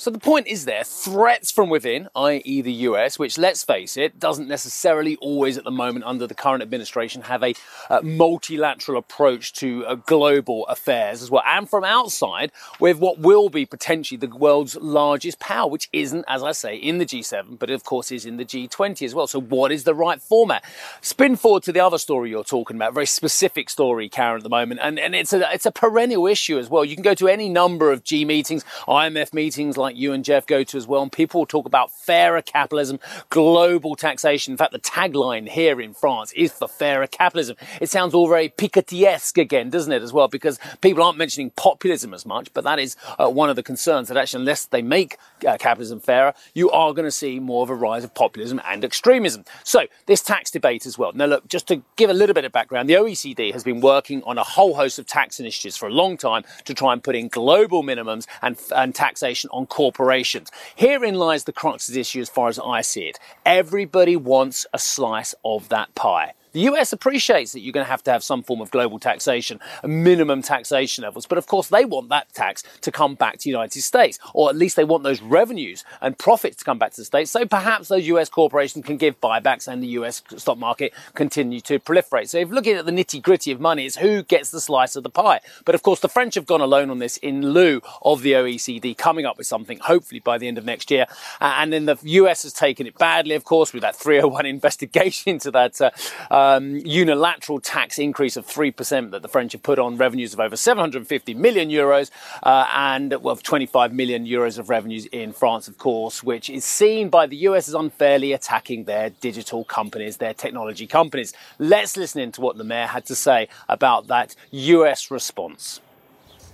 So 0.00 0.12
the 0.12 0.20
point 0.20 0.46
is 0.46 0.64
there 0.64 0.84
threats 0.84 1.50
from 1.50 1.70
within, 1.70 2.08
i.e., 2.14 2.60
the 2.60 2.72
US, 2.72 3.18
which 3.18 3.36
let's 3.36 3.64
face 3.64 3.96
it, 3.96 4.20
doesn't 4.20 4.46
necessarily 4.46 5.16
always 5.16 5.58
at 5.58 5.64
the 5.64 5.72
moment 5.72 6.04
under 6.04 6.24
the 6.24 6.36
current 6.36 6.62
administration 6.62 7.22
have 7.22 7.42
a 7.42 7.52
uh, 7.90 8.00
multilateral 8.04 8.96
approach 8.96 9.52
to 9.54 9.84
uh, 9.86 9.96
global 9.96 10.64
affairs 10.66 11.20
as 11.20 11.32
well. 11.32 11.42
And 11.44 11.68
from 11.68 11.82
outside, 11.82 12.52
with 12.78 13.00
what 13.00 13.18
will 13.18 13.48
be 13.48 13.66
potentially 13.66 14.18
the 14.18 14.28
world's 14.28 14.76
largest 14.76 15.40
power, 15.40 15.68
which 15.68 15.88
isn't, 15.92 16.24
as 16.28 16.44
I 16.44 16.52
say, 16.52 16.76
in 16.76 16.98
the 16.98 17.04
G7, 17.04 17.58
but 17.58 17.68
of 17.68 17.82
course 17.82 18.12
is 18.12 18.24
in 18.24 18.36
the 18.36 18.44
G20 18.44 19.04
as 19.04 19.16
well. 19.16 19.26
So 19.26 19.40
what 19.40 19.72
is 19.72 19.82
the 19.82 19.96
right 19.96 20.22
format? 20.22 20.64
Spin 21.00 21.34
forward 21.34 21.64
to 21.64 21.72
the 21.72 21.80
other 21.80 21.98
story 21.98 22.30
you're 22.30 22.44
talking 22.44 22.76
about, 22.76 22.94
very 22.94 23.04
specific 23.04 23.68
story, 23.68 24.08
Karen, 24.08 24.36
at 24.36 24.42
the 24.44 24.48
moment. 24.48 24.78
And, 24.80 24.96
and 25.00 25.16
it's 25.16 25.32
a, 25.32 25.52
it's 25.52 25.66
a 25.66 25.72
perennial 25.72 26.28
issue 26.28 26.56
as 26.56 26.70
well. 26.70 26.84
You 26.84 26.94
can 26.94 27.02
go 27.02 27.14
to 27.14 27.26
any 27.26 27.48
number 27.48 27.90
of 27.90 28.04
G 28.04 28.24
meetings, 28.24 28.64
IMF 28.86 29.34
meetings 29.34 29.76
like 29.76 29.87
like 29.88 29.96
you 29.96 30.12
and 30.12 30.24
Geoff 30.24 30.46
go 30.46 30.62
to 30.62 30.76
as 30.76 30.86
well. 30.86 31.02
And 31.02 31.10
people 31.10 31.46
talk 31.46 31.66
about 31.66 31.90
fairer 31.90 32.42
capitalism, 32.42 33.00
global 33.30 33.96
taxation. 33.96 34.52
In 34.52 34.58
fact, 34.58 34.72
the 34.72 34.78
tagline 34.78 35.48
here 35.48 35.80
in 35.80 35.94
France 35.94 36.32
is 36.32 36.52
for 36.52 36.68
fairer 36.68 37.06
capitalism. 37.06 37.56
It 37.80 37.88
sounds 37.88 38.14
all 38.14 38.28
very 38.28 38.50
Piketty-esque 38.50 39.38
again, 39.38 39.70
doesn't 39.70 39.92
it, 39.92 40.02
as 40.02 40.12
well? 40.12 40.28
Because 40.28 40.58
people 40.80 41.02
aren't 41.02 41.18
mentioning 41.18 41.50
populism 41.50 42.12
as 42.12 42.26
much, 42.26 42.52
but 42.52 42.64
that 42.64 42.78
is 42.78 42.96
uh, 43.18 43.28
one 43.28 43.48
of 43.48 43.56
the 43.56 43.62
concerns 43.62 44.08
that 44.08 44.16
actually, 44.16 44.42
unless 44.42 44.66
they 44.66 44.82
make 44.82 45.16
uh, 45.46 45.56
capitalism 45.58 46.00
fairer, 46.00 46.34
you 46.54 46.70
are 46.70 46.92
going 46.92 47.04
to 47.04 47.10
see 47.10 47.40
more 47.40 47.62
of 47.62 47.70
a 47.70 47.74
rise 47.74 48.04
of 48.04 48.14
populism 48.14 48.60
and 48.66 48.84
extremism. 48.84 49.44
So, 49.64 49.86
this 50.06 50.22
tax 50.22 50.50
debate 50.50 50.86
as 50.86 50.98
well. 50.98 51.12
Now, 51.12 51.26
look, 51.26 51.48
just 51.48 51.66
to 51.68 51.82
give 51.96 52.10
a 52.10 52.14
little 52.14 52.34
bit 52.34 52.44
of 52.44 52.52
background, 52.52 52.88
the 52.88 52.94
OECD 52.94 53.52
has 53.52 53.64
been 53.64 53.80
working 53.80 54.22
on 54.24 54.38
a 54.38 54.44
whole 54.44 54.74
host 54.74 54.98
of 54.98 55.06
tax 55.06 55.40
initiatives 55.40 55.76
for 55.76 55.88
a 55.88 55.92
long 55.92 56.16
time 56.16 56.44
to 56.64 56.74
try 56.74 56.92
and 56.92 57.02
put 57.02 57.16
in 57.16 57.28
global 57.28 57.82
minimums 57.82 58.26
and, 58.42 58.58
and 58.74 58.94
taxation 58.94 59.50
on 59.52 59.66
corporations. 59.66 60.50
Herein 60.74 61.14
lies 61.14 61.44
the 61.44 61.52
crux 61.52 61.88
of 61.88 61.94
the 61.94 62.00
issue 62.00 62.20
as 62.20 62.28
far 62.28 62.48
as 62.48 62.58
I 62.58 62.80
see 62.80 63.02
it. 63.02 63.18
Everybody 63.44 64.16
wants 64.16 64.66
a 64.72 64.78
slice 64.78 65.34
of 65.44 65.68
that 65.68 65.94
pie. 65.94 66.34
The 66.52 66.60
US 66.60 66.92
appreciates 66.92 67.52
that 67.52 67.60
you're 67.60 67.72
going 67.72 67.84
to 67.84 67.90
have 67.90 68.02
to 68.04 68.10
have 68.10 68.24
some 68.24 68.42
form 68.42 68.60
of 68.60 68.70
global 68.70 68.98
taxation, 68.98 69.60
minimum 69.84 70.42
taxation 70.42 71.02
levels, 71.02 71.26
but 71.26 71.38
of 71.38 71.46
course 71.46 71.68
they 71.68 71.84
want 71.84 72.08
that 72.08 72.32
tax 72.32 72.62
to 72.80 72.90
come 72.90 73.14
back 73.14 73.34
to 73.34 73.44
the 73.44 73.50
United 73.50 73.82
States, 73.82 74.18
or 74.32 74.48
at 74.48 74.56
least 74.56 74.76
they 74.76 74.84
want 74.84 75.02
those 75.02 75.20
revenues 75.20 75.84
and 76.00 76.18
profits 76.18 76.56
to 76.56 76.64
come 76.64 76.78
back 76.78 76.92
to 76.92 77.00
the 77.02 77.04
States, 77.04 77.30
so 77.30 77.44
perhaps 77.44 77.88
those 77.88 78.06
US 78.08 78.28
corporations 78.28 78.84
can 78.84 78.96
give 78.96 79.20
buybacks 79.20 79.68
and 79.68 79.82
the 79.82 79.88
US 79.88 80.22
stock 80.36 80.58
market 80.58 80.94
continue 81.14 81.60
to 81.60 81.78
proliferate. 81.78 82.28
So 82.28 82.38
if 82.38 82.50
looking 82.50 82.76
at 82.76 82.86
the 82.86 82.92
nitty 82.92 83.22
gritty 83.22 83.52
of 83.52 83.60
money, 83.60 83.86
it's 83.86 83.96
who 83.96 84.22
gets 84.22 84.50
the 84.50 84.60
slice 84.60 84.96
of 84.96 85.02
the 85.02 85.10
pie. 85.10 85.40
But 85.64 85.74
of 85.74 85.82
course 85.82 86.00
the 86.00 86.08
French 86.08 86.34
have 86.34 86.46
gone 86.46 86.60
alone 86.60 86.90
on 86.90 86.98
this 86.98 87.18
in 87.18 87.52
lieu 87.52 87.82
of 88.02 88.22
the 88.22 88.32
OECD 88.32 88.96
coming 88.96 89.26
up 89.26 89.36
with 89.36 89.46
something, 89.46 89.78
hopefully 89.80 90.20
by 90.20 90.38
the 90.38 90.48
end 90.48 90.58
of 90.58 90.64
next 90.64 90.90
year. 90.90 91.06
and 91.40 91.72
then 91.72 91.84
the 91.84 91.98
US 92.02 92.42
has 92.44 92.52
taken 92.52 92.86
it 92.86 92.96
badly, 92.96 93.34
of 93.34 93.44
course, 93.44 93.72
with 93.72 93.82
that 93.82 93.96
301 93.96 94.46
investigation 94.58 95.32
into 95.32 95.50
that 95.50 95.80
uh, 95.80 95.90
um, 96.38 96.76
unilateral 96.84 97.60
tax 97.60 97.98
increase 97.98 98.36
of 98.36 98.46
3% 98.46 99.10
that 99.10 99.22
the 99.22 99.28
French 99.28 99.52
have 99.52 99.62
put 99.62 99.78
on 99.78 99.96
revenues 99.96 100.32
of 100.32 100.40
over 100.40 100.56
750 100.56 101.34
million 101.34 101.68
euros 101.68 102.10
uh, 102.42 102.66
and 102.72 103.14
well, 103.22 103.36
25 103.36 103.92
million 103.92 104.26
euros 104.26 104.58
of 104.58 104.68
revenues 104.68 105.06
in 105.06 105.32
France, 105.32 105.68
of 105.68 105.78
course, 105.78 106.22
which 106.22 106.48
is 106.48 106.64
seen 106.64 107.08
by 107.08 107.26
the 107.26 107.36
US 107.48 107.68
as 107.68 107.74
unfairly 107.74 108.32
attacking 108.32 108.84
their 108.84 109.10
digital 109.10 109.64
companies, 109.64 110.18
their 110.18 110.34
technology 110.34 110.86
companies. 110.86 111.32
Let's 111.58 111.96
listen 111.96 112.20
in 112.20 112.32
to 112.32 112.40
what 112.40 112.56
Le 112.56 112.64
Maire 112.64 112.86
had 112.86 113.04
to 113.06 113.14
say 113.14 113.48
about 113.68 114.06
that 114.08 114.34
US 114.50 115.10
response. 115.10 115.80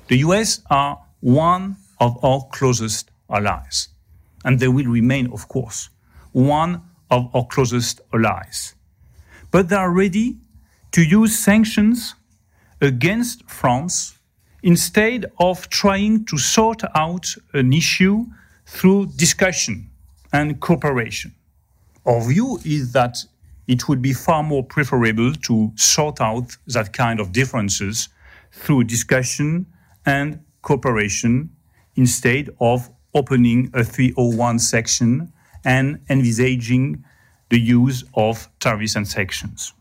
The 0.08 0.18
US 0.18 0.60
are 0.70 1.00
one 1.20 1.76
of 2.00 2.22
our 2.24 2.46
closest 2.52 3.10
allies, 3.30 3.88
and 4.44 4.60
they 4.60 4.68
will 4.68 4.86
remain, 4.86 5.30
of 5.32 5.48
course, 5.48 5.88
one 6.32 6.82
of 7.10 7.34
our 7.34 7.46
closest 7.46 8.00
allies 8.12 8.74
but 9.54 9.68
they 9.68 9.76
are 9.76 9.92
ready 9.92 10.36
to 10.90 11.00
use 11.00 11.38
sanctions 11.38 12.16
against 12.80 13.48
France 13.48 14.18
instead 14.64 15.26
of 15.38 15.68
trying 15.68 16.24
to 16.24 16.36
sort 16.36 16.82
out 16.96 17.32
an 17.52 17.72
issue 17.72 18.26
through 18.66 19.06
discussion 19.14 19.88
and 20.32 20.58
cooperation. 20.58 21.32
Our 22.04 22.20
view 22.28 22.58
is 22.64 22.92
that 22.94 23.18
it 23.68 23.88
would 23.88 24.02
be 24.02 24.12
far 24.12 24.42
more 24.42 24.64
preferable 24.64 25.32
to 25.32 25.70
sort 25.76 26.20
out 26.20 26.56
that 26.66 26.92
kind 26.92 27.20
of 27.20 27.30
differences 27.30 28.08
through 28.50 28.82
discussion 28.82 29.66
and 30.04 30.40
cooperation 30.62 31.48
instead 31.94 32.50
of 32.60 32.90
opening 33.14 33.70
a 33.72 33.84
301 33.84 34.58
section 34.58 35.32
and 35.64 36.00
envisaging 36.10 37.04
the 37.54 37.60
use 37.60 38.02
of 38.14 38.48
tariffs 38.58 38.96
and 38.96 39.06
sanctions. 39.06 39.74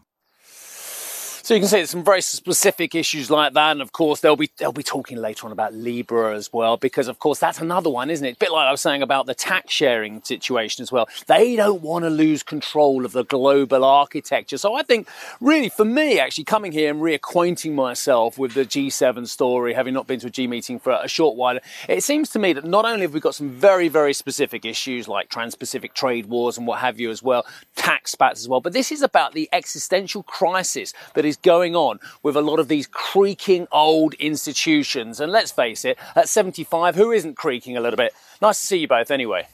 So 1.45 1.53
you 1.53 1.59
can 1.59 1.67
see 1.67 1.75
there's 1.75 1.89
some 1.89 2.05
very 2.05 2.21
specific 2.21 2.95
issues 2.95 3.29
like 3.29 3.51
that, 3.51 3.71
and 3.71 3.81
of 3.81 3.91
course 3.91 4.21
they'll 4.21 4.37
be 4.37 4.49
they'll 4.59 4.71
be 4.71 4.81
talking 4.81 5.17
later 5.17 5.45
on 5.45 5.51
about 5.51 5.73
Libra 5.73 6.33
as 6.37 6.53
well, 6.53 6.77
because 6.77 7.09
of 7.09 7.19
course 7.19 7.37
that's 7.37 7.59
another 7.59 7.89
one, 7.89 8.09
isn't 8.09 8.25
it? 8.25 8.35
A 8.35 8.39
bit 8.39 8.53
like 8.53 8.65
I 8.65 8.71
was 8.71 8.79
saying 8.79 9.01
about 9.01 9.25
the 9.25 9.35
tax 9.35 9.73
sharing 9.73 10.23
situation 10.23 10.83
as 10.83 10.89
well. 10.89 11.09
They 11.27 11.57
don't 11.57 11.81
want 11.81 12.05
to 12.05 12.09
lose 12.09 12.43
control 12.43 13.03
of 13.03 13.11
the 13.11 13.25
global 13.25 13.83
architecture. 13.83 14.57
So 14.57 14.75
I 14.75 14.83
think 14.83 15.09
really 15.41 15.67
for 15.67 15.83
me, 15.83 16.17
actually 16.17 16.45
coming 16.45 16.71
here 16.71 16.89
and 16.89 17.01
reacquainting 17.01 17.73
myself 17.73 18.37
with 18.37 18.53
the 18.53 18.63
G7 18.63 19.27
story, 19.27 19.73
having 19.73 19.93
not 19.93 20.07
been 20.07 20.21
to 20.21 20.27
a 20.27 20.29
G 20.29 20.47
meeting 20.47 20.79
for 20.79 20.93
a 20.93 21.09
short 21.09 21.35
while, 21.35 21.59
it 21.89 22.05
seems 22.05 22.29
to 22.29 22.39
me 22.39 22.53
that 22.53 22.63
not 22.63 22.85
only 22.85 23.01
have 23.01 23.13
we 23.13 23.19
got 23.19 23.35
some 23.35 23.49
very 23.49 23.89
very 23.89 24.13
specific 24.13 24.63
issues 24.63 25.09
like 25.09 25.27
trans-Pacific 25.27 25.93
trade 25.93 26.27
wars 26.27 26.57
and 26.57 26.65
what 26.65 26.79
have 26.79 27.01
you 27.01 27.11
as 27.11 27.21
well, 27.21 27.45
tax 27.75 28.11
spats 28.11 28.39
as 28.39 28.47
well, 28.47 28.61
but 28.61 28.71
this 28.71 28.93
is 28.93 29.01
about 29.01 29.33
the 29.33 29.49
existential 29.51 30.23
crisis 30.23 30.93
that 31.15 31.25
is 31.25 31.32
is 31.33 31.37
going 31.37 31.75
on 31.75 31.99
with 32.21 32.35
a 32.35 32.41
lot 32.41 32.59
of 32.59 32.67
these 32.67 32.85
creaking 32.87 33.67
old 33.71 34.13
institutions. 34.15 35.19
And 35.19 35.31
let's 35.31 35.51
face 35.51 35.83
it, 35.83 35.97
at 36.15 36.29
75, 36.29 36.95
who 36.95 37.11
isn't 37.11 37.35
creaking 37.35 37.75
a 37.75 37.81
little 37.81 37.97
bit? 37.97 38.13
Nice 38.41 38.59
to 38.61 38.67
see 38.67 38.77
you 38.77 38.87
both 38.87 39.09
anyway. 39.09 39.47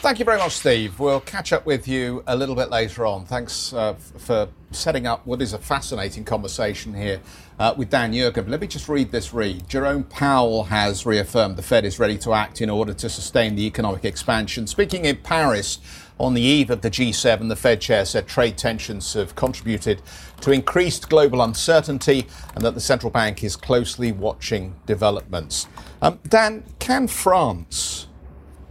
Thank 0.00 0.18
you 0.18 0.26
very 0.26 0.38
much, 0.38 0.52
Steve. 0.52 1.00
We'll 1.00 1.20
catch 1.20 1.54
up 1.54 1.64
with 1.64 1.88
you 1.88 2.22
a 2.26 2.36
little 2.36 2.54
bit 2.54 2.68
later 2.68 3.06
on. 3.06 3.24
Thanks 3.24 3.72
uh, 3.72 3.94
for 3.94 4.46
setting 4.70 5.06
up 5.06 5.26
what 5.26 5.40
is 5.40 5.54
a 5.54 5.58
fascinating 5.58 6.22
conversation 6.22 6.92
here 6.92 7.20
uh, 7.58 7.74
with 7.76 7.88
Dan 7.88 8.12
Yergin. 8.12 8.48
Let 8.48 8.60
me 8.60 8.66
just 8.66 8.90
read 8.90 9.10
this 9.10 9.32
read. 9.32 9.66
Jerome 9.68 10.04
Powell 10.04 10.64
has 10.64 11.06
reaffirmed 11.06 11.56
the 11.56 11.62
Fed 11.62 11.86
is 11.86 11.98
ready 11.98 12.18
to 12.18 12.34
act 12.34 12.60
in 12.60 12.68
order 12.68 12.92
to 12.92 13.08
sustain 13.08 13.56
the 13.56 13.66
economic 13.66 14.04
expansion. 14.04 14.66
Speaking 14.66 15.06
in 15.06 15.16
Paris, 15.16 15.78
on 16.18 16.34
the 16.34 16.40
eve 16.40 16.70
of 16.70 16.80
the 16.80 16.90
G7, 16.90 17.48
the 17.48 17.56
Fed 17.56 17.80
chair 17.80 18.04
said 18.04 18.26
trade 18.26 18.56
tensions 18.56 19.12
have 19.12 19.34
contributed 19.34 20.00
to 20.40 20.50
increased 20.50 21.08
global 21.10 21.42
uncertainty 21.42 22.26
and 22.54 22.64
that 22.64 22.74
the 22.74 22.80
central 22.80 23.10
bank 23.10 23.44
is 23.44 23.54
closely 23.54 24.12
watching 24.12 24.74
developments. 24.86 25.66
Um, 26.00 26.18
Dan, 26.26 26.64
can 26.78 27.06
France 27.06 28.08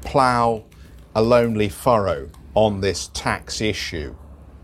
plough 0.02 0.64
a 1.14 1.22
lonely 1.22 1.70
furrow 1.70 2.30
on 2.56 2.82
this 2.82 3.10
tax 3.14 3.62
issue? 3.62 4.16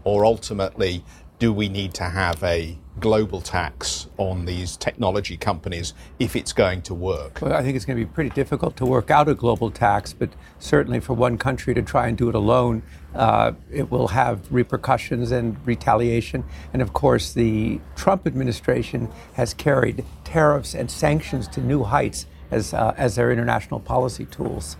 Or 0.04 0.26
ultimately, 0.26 1.04
do 1.38 1.54
we 1.54 1.70
need 1.70 1.94
to 1.96 2.06
have 2.06 2.44
a 2.44 2.78
global 3.02 3.42
tax 3.42 4.08
on 4.18 4.46
these 4.46 4.78
technology 4.78 5.36
companies 5.36 5.94
if 6.20 6.36
it's 6.36 6.54
going 6.54 6.82
to 6.84 6.94
work? 6.94 7.40
Well, 7.42 7.54
I 7.54 7.64
think 7.64 7.76
it's 7.76 7.84
going 7.84 8.00
to 8.00 8.06
be 8.06 8.10
pretty 8.10 8.30
difficult 8.30 8.78
to 8.78 8.86
work 8.86 9.12
out 9.12 9.28
a 9.28 9.34
global 9.34 9.72
tax, 9.72 10.14
but 10.14 10.30
certainly 10.60 11.02
for 11.02 11.14
one 11.14 11.38
country 11.38 11.74
to 11.74 11.82
try 11.82 12.08
and 12.08 12.18
do 12.18 12.30
it 12.30 12.36
alone, 12.36 12.84
uh, 13.16 13.52
it 13.70 13.92
will 13.92 14.10
have 14.10 14.50
repercussions 14.52 15.32
and 15.32 15.58
retaliation. 15.66 16.46
And 16.72 16.82
of 16.82 16.94
course, 16.94 17.34
the 17.34 17.82
Trump 17.96 18.26
administration 18.26 19.10
has 19.34 19.54
carried 19.54 20.06
tariffs 20.24 20.74
and 20.74 20.90
sanctions 20.90 21.48
to 21.50 21.60
new 21.60 21.84
heights 21.84 22.28
as, 22.52 22.74
uh, 22.74 22.94
as 22.98 23.16
their 23.16 23.32
international 23.32 23.80
policy 23.80 24.26
tools. 24.26 24.78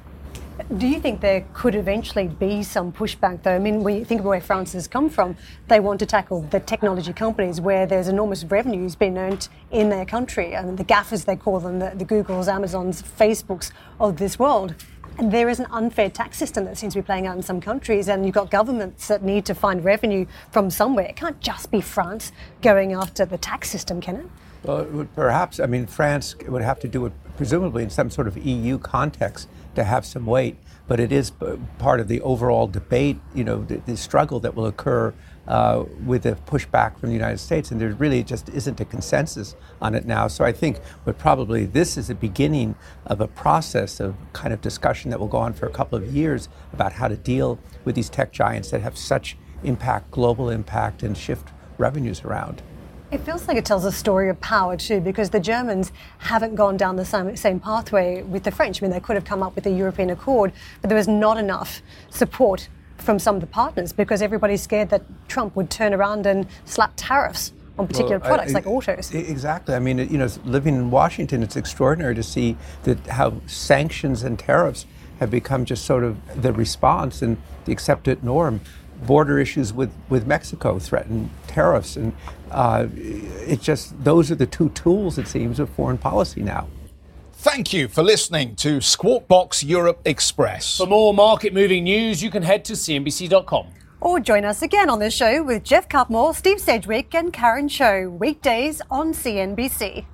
Do 0.78 0.88
you 0.88 1.00
think 1.00 1.22
there 1.22 1.46
could 1.54 1.76
eventually 1.76 2.28
be 2.28 2.64
some 2.64 2.92
pushback, 2.92 3.44
though? 3.44 3.56
I 3.56 3.60
mean, 3.60 3.84
when 3.84 3.96
you 3.96 4.06
think 4.06 4.20
of 4.20 4.26
where 4.26 4.42
France 4.42 4.74
has 4.74 4.88
come 4.88 5.10
from, 5.10 5.36
they 5.68 5.80
want 5.80 6.00
to 6.00 6.06
tackle 6.06 6.42
the 6.42 6.60
technology 6.60 7.14
companies 7.14 7.60
where 7.60 7.86
there's 7.86 8.08
enormous 8.08 8.44
revenues 8.44 8.96
being 8.96 9.18
earned 9.18 9.48
in 9.72 9.90
their 9.90 10.06
country. 10.06 10.56
I 10.56 10.64
mean, 10.64 10.76
the 10.76 10.84
GAFAs, 10.84 11.26
they 11.26 11.36
call 11.36 11.60
them, 11.60 11.80
the, 11.80 11.92
the 11.96 12.06
Googles, 12.06 12.48
Amazons, 12.48 13.02
Facebooks 13.02 13.72
of 14.00 14.18
this 14.18 14.40
world. 14.40 14.76
And 15.18 15.32
there 15.32 15.50
is 15.50 15.60
an 15.60 15.68
unfair 15.72 16.10
tax 16.10 16.38
system 16.38 16.66
that 16.66 16.78
seems 16.78 16.94
to 16.94 17.02
be 17.02 17.06
playing 17.06 17.28
out 17.28 17.36
in 17.36 17.44
some 17.44 17.62
countries, 17.62 18.08
and 18.08 18.26
you've 18.26 18.36
got 18.36 18.50
governments 18.50 19.08
that 19.08 19.24
need 19.24 19.46
to 19.46 19.56
find 19.56 19.84
revenue 19.84 20.26
from 20.52 20.70
somewhere. 20.70 21.06
It 21.06 21.16
can't 21.16 21.40
just 21.40 21.72
be 21.72 21.82
France 21.82 22.32
going 22.62 22.94
after 22.94 23.26
the 23.26 23.38
tax 23.38 23.70
system, 23.70 24.02
can 24.02 24.16
it? 24.16 24.26
Well, 24.64 25.08
perhaps, 25.16 25.60
I 25.60 25.66
mean, 25.66 25.86
France 25.88 26.36
would 26.48 26.62
have 26.62 26.80
to 26.82 26.88
do 26.88 27.06
it 27.06 27.14
presumably 27.36 27.84
in 27.84 27.90
some 27.90 28.10
sort 28.10 28.28
of 28.28 28.38
EU 28.38 28.78
context 28.78 29.50
to 29.76 29.84
have 29.84 30.06
some 30.06 30.26
weight, 30.26 30.58
but 30.88 31.00
it 31.00 31.12
is 31.12 31.32
part 31.80 32.00
of 32.00 32.08
the 32.08 32.22
overall 32.22 32.68
debate, 32.68 33.20
you 33.34 33.44
know, 33.44 33.64
the, 33.64 33.78
the 33.86 33.96
struggle 33.96 34.40
that 34.40 34.56
will 34.56 34.66
occur 34.66 35.14
uh, 35.48 35.86
with 36.06 36.24
the 36.24 36.34
pushback 36.46 37.00
from 37.00 37.10
the 37.10 37.16
United 37.16 37.40
States, 37.40 37.72
and 37.72 37.82
there 37.82 37.90
really 37.94 38.24
just 38.24 38.50
isn't 38.50 38.80
a 38.80 38.86
consensus 38.86 39.56
on 39.82 39.96
it 39.96 40.06
now. 40.06 40.28
So 40.28 40.46
I 40.46 40.52
think, 40.52 40.80
but 41.04 41.18
probably 41.18 41.66
this 41.66 41.98
is 41.98 42.08
the 42.08 42.16
beginning 42.16 42.76
of 43.06 43.22
a 43.22 43.28
process 43.28 44.00
of 44.00 44.16
kind 44.34 44.54
of 44.54 44.62
discussion 44.62 45.10
that 45.12 45.20
will 45.20 45.28
go 45.28 45.40
on 45.40 45.54
for 45.54 45.66
a 45.66 45.72
couple 45.72 45.98
of 45.98 46.14
years 46.14 46.48
about 46.74 46.94
how 46.94 47.08
to 47.08 47.16
deal 47.16 47.60
with 47.86 47.96
these 47.96 48.10
tech 48.10 48.32
giants 48.32 48.72
that 48.72 48.82
have 48.82 48.98
such 48.98 49.38
impact, 49.64 50.12
global 50.12 50.50
impact, 50.50 51.04
and 51.04 51.18
shift 51.18 51.50
revenues 51.78 52.24
around. 52.24 52.62
It 53.12 53.20
feels 53.20 53.46
like 53.46 53.58
it 53.58 53.66
tells 53.66 53.84
a 53.84 53.92
story 53.92 54.30
of 54.30 54.40
power 54.40 54.78
too, 54.78 55.02
because 55.02 55.30
the 55.30 55.40
Germans 55.40 55.92
haven't 56.20 56.56
gone 56.56 56.78
down 56.78 56.96
the 56.96 57.04
same, 57.04 57.36
same 57.36 57.60
pathway 57.60 58.22
with 58.24 58.44
the 58.44 58.52
French. 58.52 58.82
I 58.82 58.86
mean, 58.86 58.92
they 58.92 59.02
could 59.02 59.18
have 59.18 59.26
come 59.26 59.44
up 59.44 59.54
with 59.54 59.66
a 59.66 59.70
European 59.70 60.12
accord, 60.12 60.54
but 60.82 60.88
there 60.88 60.98
was 60.98 61.10
not 61.10 61.38
enough 61.38 61.82
support 62.10 62.70
from 62.98 63.20
some 63.20 63.36
of 63.36 63.42
the 63.42 63.48
partners 63.48 63.92
because 63.92 64.22
everybody's 64.22 64.62
scared 64.62 64.90
that 64.92 65.04
Trump 65.28 65.58
would 65.58 65.70
turn 65.70 65.94
around 65.94 66.26
and 66.26 66.48
slap 66.64 66.94
tariffs 66.96 67.52
on 67.78 67.86
particular 67.86 68.18
well, 68.18 68.30
products 68.30 68.52
I, 68.52 68.54
like 68.54 68.68
autos. 68.68 69.14
Exactly. 69.14 69.76
I 69.76 69.80
mean, 69.80 69.98
you 69.98 70.18
know, 70.18 70.30
living 70.46 70.76
in 70.76 70.90
Washington, 70.90 71.44
it's 71.44 71.58
extraordinary 71.58 72.16
to 72.16 72.24
see 72.24 72.56
that 72.84 73.06
how 73.08 73.42
sanctions 73.46 74.24
and 74.24 74.40
tariffs 74.40 74.86
have 75.20 75.30
become 75.30 75.66
just 75.66 75.84
sort 75.84 76.06
of 76.06 76.42
the 76.42 76.54
response 76.54 77.22
and 77.22 77.38
the 77.66 77.74
accepted 77.74 78.24
norm 78.24 78.62
border 79.06 79.40
issues 79.40 79.74
with, 79.74 79.92
with 80.10 80.28
Mexico 80.28 80.80
threaten 80.80 81.30
tariffs. 81.48 81.96
And 81.96 82.14
uh, 82.52 82.88
it's 82.94 83.64
just, 83.64 84.04
those 84.04 84.32
are 84.32 84.36
the 84.36 84.46
two 84.46 84.70
tools, 84.70 85.18
it 85.18 85.28
seems, 85.28 85.60
of 85.60 85.70
foreign 85.70 85.98
policy 85.98 86.42
now. 86.42 86.68
Thank 87.34 87.74
you 87.74 87.88
for 87.88 88.04
listening 88.04 88.56
to 88.58 88.82
Squawk 88.82 89.28
Box 89.28 89.64
Europe 89.64 90.00
Express. 90.06 90.78
For 90.78 90.86
more 90.86 91.14
market 91.14 91.54
moving 91.54 91.86
news, 91.86 92.22
you 92.22 92.30
can 92.30 92.44
head 92.44 92.64
to 92.66 92.74
CNBC.com. 92.74 93.68
Or 94.00 94.20
join 94.20 94.46
us 94.46 94.62
again 94.62 94.90
on 94.90 95.00
the 95.00 95.10
show 95.10 95.44
with 95.44 95.64
Geoff 95.64 95.88
Cutmore, 95.90 96.36
Steve 96.36 96.60
Sedgwick, 96.60 97.16
and 97.16 97.34
Karen 97.34 97.68
Tso, 97.68 98.10
weekdays 98.10 98.82
on 98.92 99.14
CNBC. 99.14 100.06